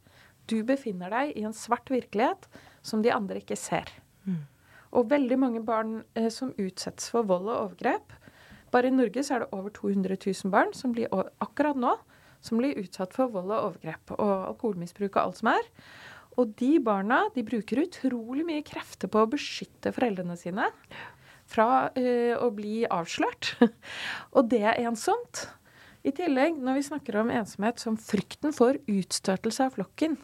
[0.51, 2.49] Du befinner deg i en svart virkelighet
[2.85, 3.89] som de andre ikke ser.
[4.95, 8.15] Og veldig mange barn eh, som utsettes for vold og overgrep
[8.75, 11.93] Bare i Norge så er det over 200 000 barn som blir akkurat nå
[12.45, 15.69] som blir utsatt for vold og overgrep og alkoholmisbruk og alt som er.
[16.35, 20.67] Og de barna de bruker utrolig mye krefter på å beskytte foreldrene sine
[21.49, 23.55] fra eh, å bli avslørt.
[24.37, 25.47] og det er ensomt.
[26.05, 30.19] I tillegg, når vi snakker om ensomhet som frykten for utstøtelse av flokken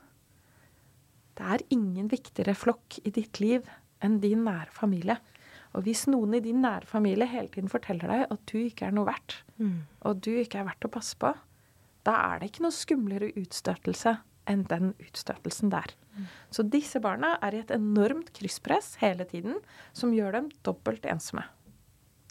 [1.40, 3.68] Det er ingen viktigere flokk i ditt liv
[4.04, 5.16] enn din nære familie.
[5.72, 8.92] Og hvis noen i din nære familie hele tiden forteller deg at du ikke er
[8.96, 9.82] noe verdt, Mm.
[10.08, 11.30] og du ikke er verdt å passe på,
[12.04, 14.18] da er det ikke noe skumlere utstøtelse
[14.48, 15.94] enn den utstøtelsen der.
[16.50, 19.56] Så disse barna er i et enormt krysspress hele tiden,
[19.92, 21.44] som gjør dem dobbelt ensomme.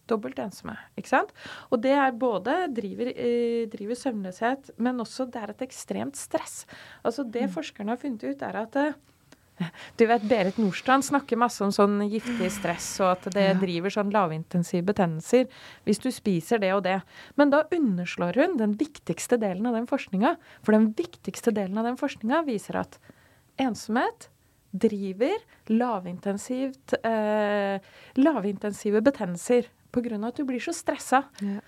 [0.10, 1.34] Dobbelt ensomme, ikke sant?
[1.70, 6.66] Og det er både driver, eh, driver søvnløshet, men også det er et ekstremt stress.
[7.05, 8.97] Altså det forskerne har funnet ut, er at eh,
[9.99, 13.57] du vet, Berit Nordstrand snakker masse om sånn giftig stress, og at det Ja.
[13.60, 15.49] driver sånn lavintensive betennelser
[15.84, 17.01] hvis du spiser det og det.
[17.36, 20.38] Men da underslår hun den viktigste delen av den forskninga.
[20.64, 22.95] For den viktigste delen av den forskninga viser at
[23.60, 24.30] ensomhet
[24.72, 25.36] driver
[25.68, 27.80] lavintensivt, eh,
[28.16, 30.27] lavintensive betennelser pga.
[30.27, 31.23] at du blir så stressa.
[31.41, 31.59] Ja.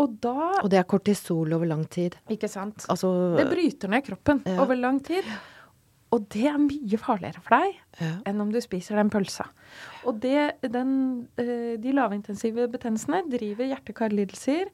[0.00, 2.16] Og da Og det er kortisol over lang tid.
[2.30, 2.86] Ikke sant?
[2.88, 4.60] Altså Det bryter ned kroppen Ja.
[4.62, 5.24] over lang tid.
[6.12, 8.14] Og det er mye farligere for deg ja.
[8.26, 9.44] enn om du spiser den pølsa.
[10.04, 14.70] Og det, den, eh, de lavintensive betennelsene driver hjerte-karlidelser,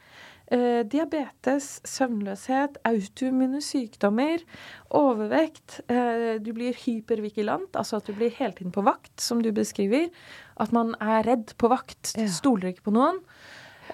[0.50, 4.38] eh, diabetes, søvnløshet, autoimmune sykdommer,
[4.90, 5.80] overvekt.
[5.90, 10.08] Eh, du blir hypervigilant, altså at du blir hele tiden på vakt, som du beskriver.
[10.58, 12.26] At man er redd på vakt, Ja.
[12.28, 13.18] stoler ikke på noen.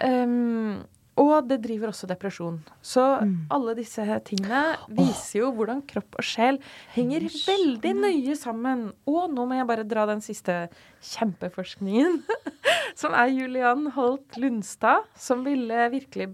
[0.03, 0.85] Um,
[1.21, 2.63] og det driver også depresjon.
[2.83, 3.47] Så Mm.
[3.51, 6.59] alle disse tingene viser jo hvordan kropp og sjel
[6.95, 8.93] henger veldig nøye sammen.
[9.07, 10.71] Og nå må jeg bare dra den siste
[11.03, 12.23] kjempeforskningen,
[12.97, 16.31] som er Julian Holt Lundstad, som ville virkelig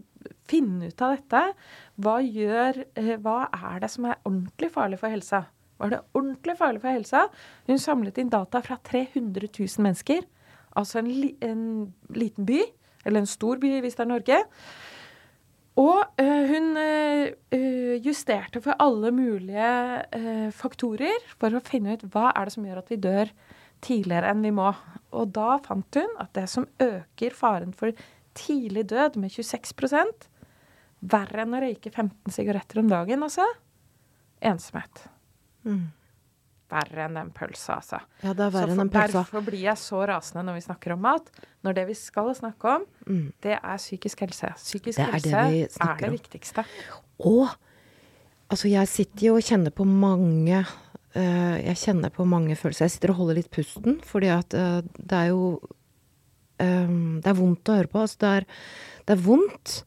[0.48, 1.44] finne ut av dette.
[2.02, 5.44] Hva gjør eh, Hva er det som er ordentlig farlig for helsa?
[5.78, 7.24] Hva er det ordentlig farlig for helsa?
[7.68, 10.26] Hun samlet inn data fra 300 000 mennesker.
[10.78, 11.64] Altså en, li en
[12.14, 12.62] liten by,
[13.06, 14.40] eller en stor by hvis det er Norge.
[15.78, 22.48] Og eh, hun eh, justerte for alle mulige faktorer for å finne ut hva er
[22.48, 23.32] det som gjør at vi dør
[23.84, 24.72] tidligere enn vi må.
[25.14, 27.94] Og da fant hun at det som øker faren for
[28.38, 30.28] tidlig død med 26
[31.00, 33.44] verre enn å røyke 15 sigaretter om dagen, altså,
[34.40, 35.04] ensomhet.
[35.66, 35.86] Mm.
[36.68, 38.00] Verre enn den pølsa, altså.
[38.20, 39.22] ja, det er verre enn den pølsa.
[39.22, 41.30] Derfor blir jeg så rasende når vi snakker om mat.
[41.64, 43.32] Når det vi skal snakke om, Mm.
[43.40, 44.52] det er psykisk helse.
[44.56, 46.64] Psykisk Det er det helse vi er det viktigste.
[47.24, 47.48] Og
[48.50, 50.60] altså, jeg sitter jo og kjenner på mange
[51.16, 52.84] uh, Jeg kjenner på mange følelser.
[52.84, 55.60] Jeg sitter og holder litt pusten, fordi at uh, det er jo
[56.60, 58.04] um, Det er vondt å høre på.
[58.04, 58.46] Altså, det er,
[59.08, 59.84] det er vondt.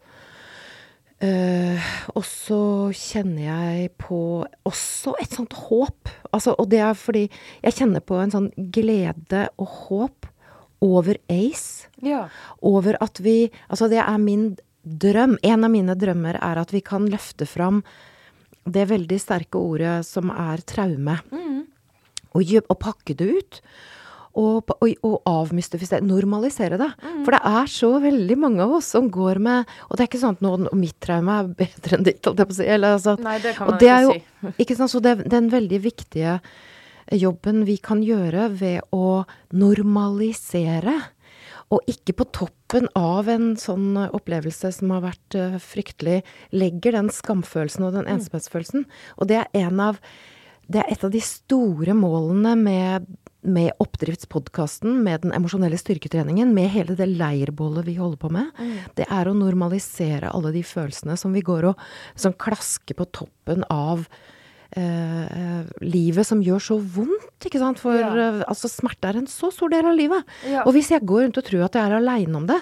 [1.21, 2.57] Eh, og så
[2.97, 4.19] kjenner jeg på
[4.65, 6.09] også et sånt håp.
[6.33, 7.27] Altså, og det er fordi
[7.61, 10.25] jeg kjenner på en sånn glede og håp
[10.81, 12.23] over Ace Ja.
[12.65, 15.37] over at vi Altså, det er min drøm.
[15.43, 17.83] En av mine drømmer er at vi kan løfte fram
[18.65, 21.65] det veldig sterke ordet som er traume, Mm.
[22.33, 23.61] og, og pakke det ut.
[24.39, 26.89] Og, og, og avmystifisere, normalisere det.
[27.25, 30.21] For det er så veldig mange av oss som går med Og det er ikke
[30.21, 32.67] sånn at noen, mitt traume er bedre enn ditt, holdt jeg på å si.
[32.67, 34.53] Eller, altså, Nei, det kan man det ikke jo, si.
[34.65, 36.37] Ikke sant, så det den veldig viktige
[37.11, 39.23] jobben vi kan gjøre ved å
[39.57, 40.95] normalisere.
[41.71, 46.19] Og ikke på toppen av en sånn opplevelse som har vært uh, fryktelig,
[46.51, 48.85] legger den skamfølelsen og den ensomhetsfølelsen.
[49.17, 50.03] Og det er en av
[50.71, 53.07] Det er et av de store målene med,
[53.43, 58.51] med Oppdriftspodkasten, med den emosjonelle styrketreningen, med hele det leirbålet vi holder på med.
[58.95, 61.79] Det er å normalisere alle de følelsene som vi går og
[62.15, 64.05] som klasker på toppen av
[64.77, 67.81] eh, livet som gjør så vondt, ikke sant.
[67.81, 68.11] For Ja.
[68.13, 70.23] eh, altså, smerte er en så stor del av livet.
[70.47, 70.63] Ja.
[70.65, 72.61] Og hvis jeg går rundt og tror at jeg er aleine om det,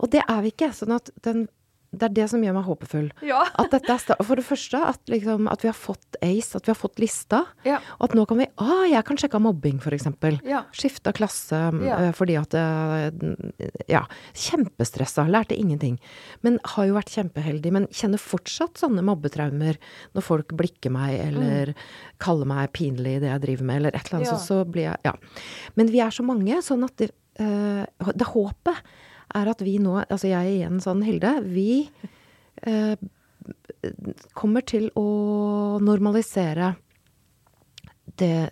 [0.00, 1.48] og det er vi ikke, sånn at den,
[1.90, 3.06] det er det som gjør meg håpefull.
[3.24, 3.40] Ja.
[3.62, 6.72] At dette er for det første at, liksom, at vi har fått ACE, at vi
[6.74, 7.40] har fått lista.
[7.64, 7.78] Ja.
[7.98, 10.04] Og at nå kan vi Ah, jeg kan sjekke av mobbing, f.eks.
[10.44, 10.64] Ja.
[10.76, 11.96] Skifta klasse Ja.
[12.08, 13.08] eh, fordi at eh,
[13.88, 14.02] Ja.
[14.36, 15.24] Kjempestressa.
[15.30, 15.98] Lærte ingenting.
[16.44, 17.72] Men har jo vært kjempeheldig.
[17.72, 19.78] Men kjenner fortsatt sånne mobbetraumer
[20.14, 21.72] når folk blikker meg eller
[22.20, 24.46] kaller meg pinlig i det jeg driver med, eller et eller annet sånt.
[24.48, 25.14] Så blir jeg Ja.
[25.76, 27.10] Men vi er så mange, sånn at det,
[27.40, 28.76] eh, det håpet
[29.34, 31.34] er at vi nå Altså jeg er igjen sånn, Hilde.
[31.44, 31.88] Vi
[32.64, 32.94] eh,
[34.36, 36.74] kommer til å normalisere
[38.18, 38.50] det,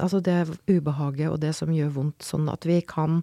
[0.00, 3.22] altså det ubehaget og det som gjør vondt, sånn at vi kan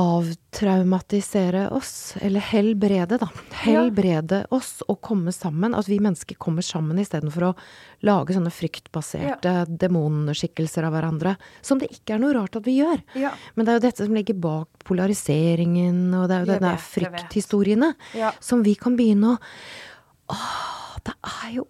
[0.00, 3.28] avtraumatisere oss, eller helbrede, da.
[3.62, 5.74] Helbrede oss og komme sammen.
[5.76, 7.52] At vi mennesker kommer sammen istedenfor å
[8.06, 11.34] lage sånne fryktbaserte demonskikkelser av hverandre.
[11.64, 13.02] Som det ikke er noe rart at vi gjør.
[13.20, 13.34] Ja.
[13.54, 17.92] Men det er jo dette som ligger bak polariseringen, og det er jo denne frykthistoriene
[18.16, 18.32] Ja.
[18.40, 19.38] som vi kan begynne å
[20.30, 21.64] Åh, det er jo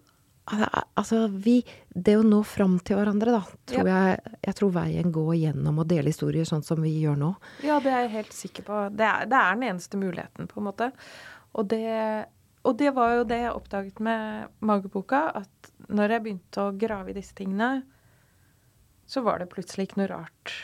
[0.45, 1.61] Altså, vi
[1.93, 4.17] Det å nå fram til hverandre, da, tror jeg
[4.47, 7.31] Jeg tror veien går gjennom å dele historier sånn som vi gjør nå.
[7.63, 8.81] Ja, det er jeg helt sikker på.
[8.97, 10.89] Det er, det er den eneste muligheten, på en måte.
[11.53, 11.85] Og det,
[12.65, 17.13] og det var jo det jeg oppdaget med Mageboka, at når jeg begynte å grave
[17.13, 17.83] i disse tingene,
[19.05, 20.55] så var det plutselig ikke noe rart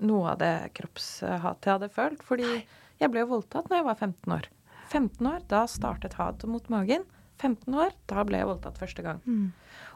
[0.00, 2.24] noe av det kroppshatet jeg hadde følt.
[2.26, 2.48] Fordi
[3.00, 4.50] jeg ble jo voldtatt når jeg var 15 år.
[4.90, 7.04] 15 år, da startet hatet mot magen.
[7.40, 9.20] 15 år, da ble jeg voldtatt første gang.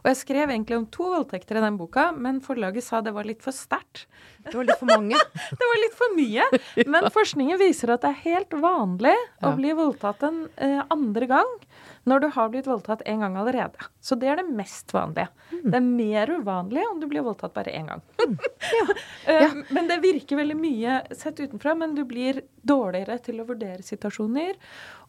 [0.04, 3.24] Og jeg skrev egentlig om to voldtekter i den boka, men forlaget sa det var
[3.24, 4.04] litt for sterkt.
[4.44, 5.16] Det var litt for mange.
[5.60, 6.44] Det var litt for mye.
[6.92, 11.54] Men forskningen viser at det er helt vanlig å bli voldtatt en eh, andre gang
[12.04, 13.86] når du har blitt voldtatt en gang allerede.
[14.04, 15.30] Så det er det mest vanlige.
[15.50, 15.62] Mm.
[15.64, 18.04] Det er mer uvanlig om du blir voldtatt bare én gang.
[19.24, 19.48] Eh, Ja.
[19.72, 24.58] Men det virker veldig mye sett utenfra, men du blir dårligere til å vurdere situasjoner.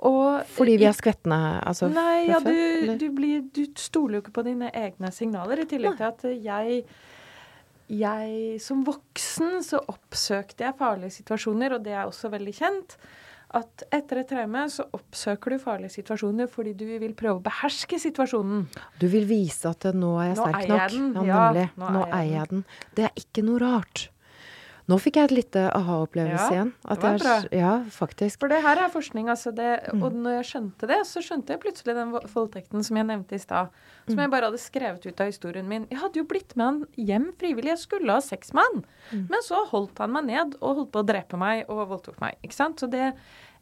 [0.07, 4.37] Og Fordi vi er skvettende, altså Nei, ja, du, du, blir, du stoler jo ikke
[4.39, 5.59] på dine egne signaler.
[5.63, 6.85] I tillegg til at jeg
[7.91, 12.95] jeg som voksen så oppsøkte jeg farlige situasjoner, og det er også veldig kjent.
[13.55, 17.95] At etter et traume så oppsøker du farlige situasjoner fordi du vil prøve å beherske
[18.03, 18.65] situasjonen.
[18.99, 20.81] Du vil vise at nå er jeg Nå sterk nok.
[20.81, 21.13] jeg den.
[21.29, 22.65] Ja, Ja, nå Nå eier jeg jeg den.
[22.99, 24.09] Det er ikke noe rart.
[24.87, 26.73] Nå fikk jeg et lite aha-opplevelse Ja, igjen.
[26.85, 27.57] Det var jeg- bra.
[27.57, 28.37] Ja, faktisk.
[28.39, 30.03] For det her er forskning, altså det, Mm.
[30.03, 33.33] og når jeg skjønte det, så skjønte jeg plutselig den vo- voldtekten som jeg nevnte
[33.33, 33.69] i stad.
[34.05, 34.09] Mm.
[34.13, 35.87] Som jeg bare hadde skrevet ut av historien min.
[35.89, 38.85] Jeg hadde jo blitt med han hjem frivillig, jeg skulle ha sex med han.
[39.11, 39.27] Mm.
[39.31, 42.35] Men så holdt han meg ned og holdt på å drepe meg og voldtok meg.
[42.43, 42.77] Ikke sant?
[42.77, 43.15] Så det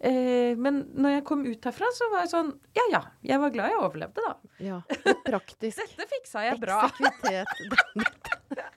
[0.09, 3.01] eh, Men når jeg kom ut herfra, så var jeg sånn Ja ja,
[3.33, 4.53] jeg var glad jeg overlevde, da.
[4.63, 4.79] Ja,
[5.29, 5.79] praktisk.
[5.79, 6.83] Dette fiksa jeg bra.
[6.91, 8.29] Eksekvitet.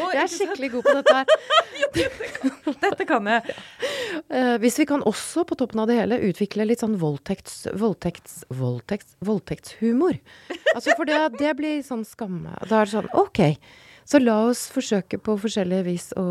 [0.00, 1.26] Jeg er skikkelig god på dette her.
[2.84, 3.54] Dette kan jeg.
[4.26, 7.70] Eh, hvis vi kan også på toppen av det hele utvikle litt sånn voldtekts...
[7.78, 8.40] Voldtekts...
[8.52, 9.16] Voldtekts...
[9.24, 10.18] Voldtektshumor.
[10.74, 12.56] Altså for det, det blir sånn skamme.
[12.66, 13.42] Da er det sånn OK,
[14.08, 16.26] så la oss forsøke på forskjellige vis å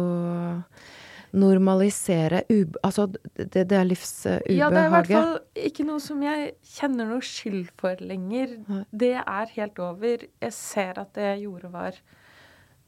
[1.38, 2.78] normalisere ub...
[2.84, 4.56] Altså det, det er livsubehaget.
[4.58, 5.34] Ja, det er i hvert fall
[5.70, 8.58] ikke noe som jeg kjenner noe skyld for lenger.
[8.92, 10.26] Det er helt over.
[10.42, 11.98] Jeg ser at det jeg gjorde, var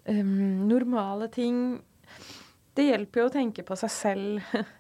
[0.10, 1.64] um, normale ting.
[2.78, 4.54] Det hjelper jo å tenke på seg selv.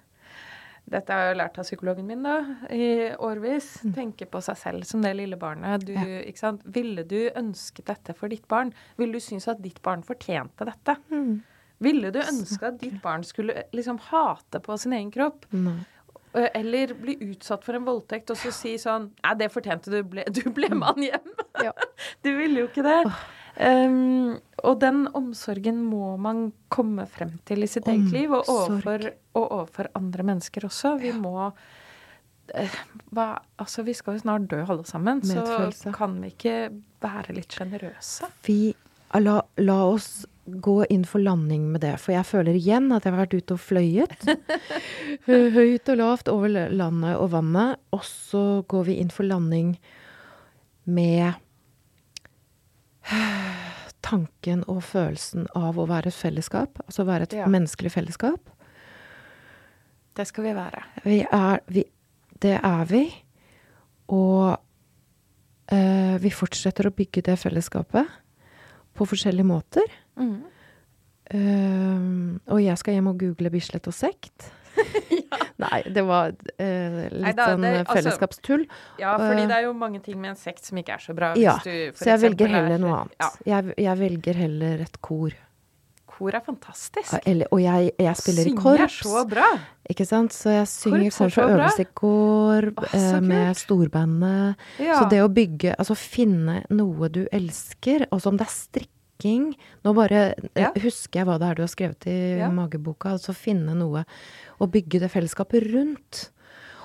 [0.91, 2.38] Dette har jeg jo lært av psykologen min da,
[2.74, 2.88] i
[3.22, 3.68] årevis.
[3.95, 5.86] Tenke på seg selv som det lille barnet.
[5.88, 6.07] Du, Mm.
[6.09, 6.24] Ja.
[6.28, 6.64] ikke sant?
[6.66, 8.74] Ville du ønsket dette for ditt barn?
[8.97, 10.97] Ville du synes at ditt barn fortjente dette?
[11.14, 11.43] Mm.
[11.82, 15.48] Ville du ønske at ditt barn skulle liksom hate på sin egen kropp?
[15.56, 15.80] Nei.
[16.32, 19.98] Eller bli utsatt for en voldtekt og så si sånn Nei, det fortjente du.
[20.08, 21.32] Ble, du ble mann han hjem.
[21.68, 21.74] Ja.
[22.24, 23.02] Du ville jo ikke det.
[23.60, 29.10] Um, og den omsorgen må man komme frem til i sitt eget liv, og overfor,
[29.36, 30.96] og overfor andre mennesker også.
[31.02, 32.78] Vi må uh,
[33.12, 33.28] hva,
[33.60, 35.84] Altså, vi skal jo snart dø alle sammen, Medfølelse.
[35.90, 36.56] så kan vi ikke
[37.04, 38.32] være litt sjenerøse?
[38.48, 38.60] Vi
[39.20, 41.94] la, la oss gå inn for landing med det.
[42.02, 44.26] For jeg føler igjen at jeg har vært ute og fløyet.
[45.28, 47.78] Høyt og lavt over landet og vannet.
[47.94, 49.76] Og så går vi inn for landing
[50.89, 51.34] med
[54.06, 56.82] tanken og følelsen av å være et fellesskap.
[56.88, 57.46] Altså være et Ja.
[57.48, 58.50] menneskelig fellesskap.
[60.16, 60.84] Det skal vi være.
[61.06, 61.86] Vi er vi,
[62.42, 63.06] Det er vi.
[64.10, 64.58] Og
[65.72, 68.08] eh, vi fortsetter å bygge det fellesskapet
[68.98, 69.86] på forskjellige måter.
[70.18, 70.41] Mm.
[71.32, 74.49] Uh, og jeg skal hjem og google Bislett og sekt.
[75.62, 78.64] Nei, det var eh, litt Neida, sånn det- eh, altså- fellesskapstull.
[78.99, 79.47] Ja, fordi Øh.
[79.47, 81.34] det er jo mange ting med en sekt som ikke er så bra.
[81.38, 83.16] Ja, du Så jeg velger velger er- heller noe annet.
[83.20, 83.30] Ja,
[83.62, 85.32] Jeg, jeg velger heller et kor.
[86.07, 87.14] kor er fantastisk.
[87.14, 88.97] Ja, Eller, og jeg, jeg spiller i Synge korps.
[89.01, 89.59] Synger så bra.
[89.89, 90.32] Ikke sant?
[90.34, 94.55] Så jeg synger Korps korps og øves i eh, med storbandet.
[94.80, 94.99] Ja.
[94.99, 98.51] Så det å bygge Altså finne noe du elsker, altså om det er
[99.22, 99.55] strikking
[99.86, 100.22] Nå bare
[100.55, 100.72] eh, Ja.
[100.82, 102.49] husker jeg hva det er du har skrevet i Ja.
[102.49, 103.11] mageboka.
[103.17, 104.05] Altså finne noe
[104.59, 106.30] Og bygge det fellesskapet rundt.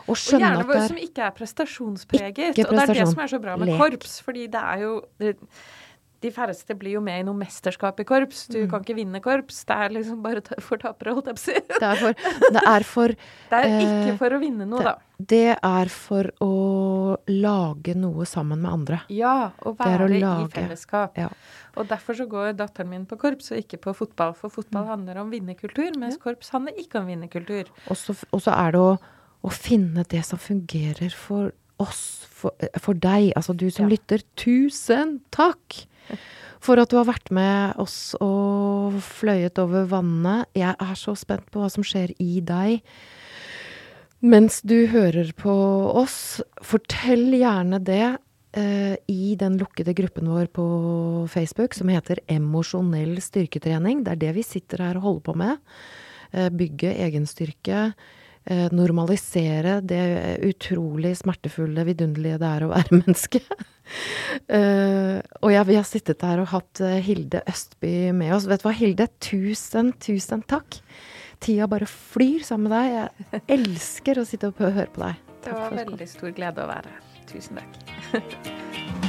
[0.09, 2.55] Og skjønne og at det er som ikke er prestasjonspreget.
[2.57, 3.77] Ikke Og det er det som er så bra med Lek.
[3.79, 5.37] korps, fordi det er jo det,
[6.23, 8.47] De færreste blir jo med i noe mesterskap i korps.
[8.49, 8.71] Du Mm.
[8.71, 9.65] kan ikke vinne korps.
[9.67, 11.53] Det er liksom bare for tapere, holdt jeg på å si.
[11.69, 12.13] det er for,
[12.53, 13.09] det er for
[13.51, 14.97] Det er Eh, ikke for å vinne noe, det- da.
[15.19, 19.01] Det er for å lage noe sammen med andre.
[19.09, 20.21] Ja, å være i
[20.53, 21.17] fellesskap.
[21.17, 21.29] Ja.
[21.77, 24.35] Og derfor så går datteren min på korps og ikke på fotball.
[24.35, 24.89] For fotball Mm.
[24.89, 27.67] handler om vinnerkultur, mens korps handler ikke om vinnerkultur.
[27.89, 28.99] Og så, og så er det å,
[29.45, 33.97] å finne det som fungerer for oss, for, for deg, altså du som Ja.
[33.97, 34.23] lytter.
[34.37, 35.87] Tusen takk
[36.63, 40.49] for at du har vært med oss og fløyet over vannet.
[40.57, 42.81] Jeg er så spent på hva som skjer i deg
[44.25, 45.53] mens du hører på
[46.01, 46.41] oss.
[46.65, 48.17] Fortell gjerne det
[48.57, 50.67] eh, i den lukkede gruppen vår på
[51.31, 54.03] Facebook som heter Emosjonell styrketrening.
[54.05, 55.65] Det er det vi sitter her og holder på med.
[56.33, 57.87] Eh, bygge egenstyrke.
[58.47, 60.03] Eh, normalisere det
[60.47, 63.45] utrolig smertefulle, vidunderlige det er å være menneske.
[64.49, 68.49] Eh, og ja, vi har sittet her og hatt eh, Hilde Østby med oss.
[68.51, 69.09] Vet du hva, Hilde?
[69.23, 70.81] Tusen, tusen takk.
[71.43, 73.25] Tida bare flyr sammen med deg.
[73.37, 75.25] Jeg elsker å sitte og høre på deg.
[75.47, 77.11] Det var veldig stor glede å være her.
[77.31, 79.05] Tusen takk.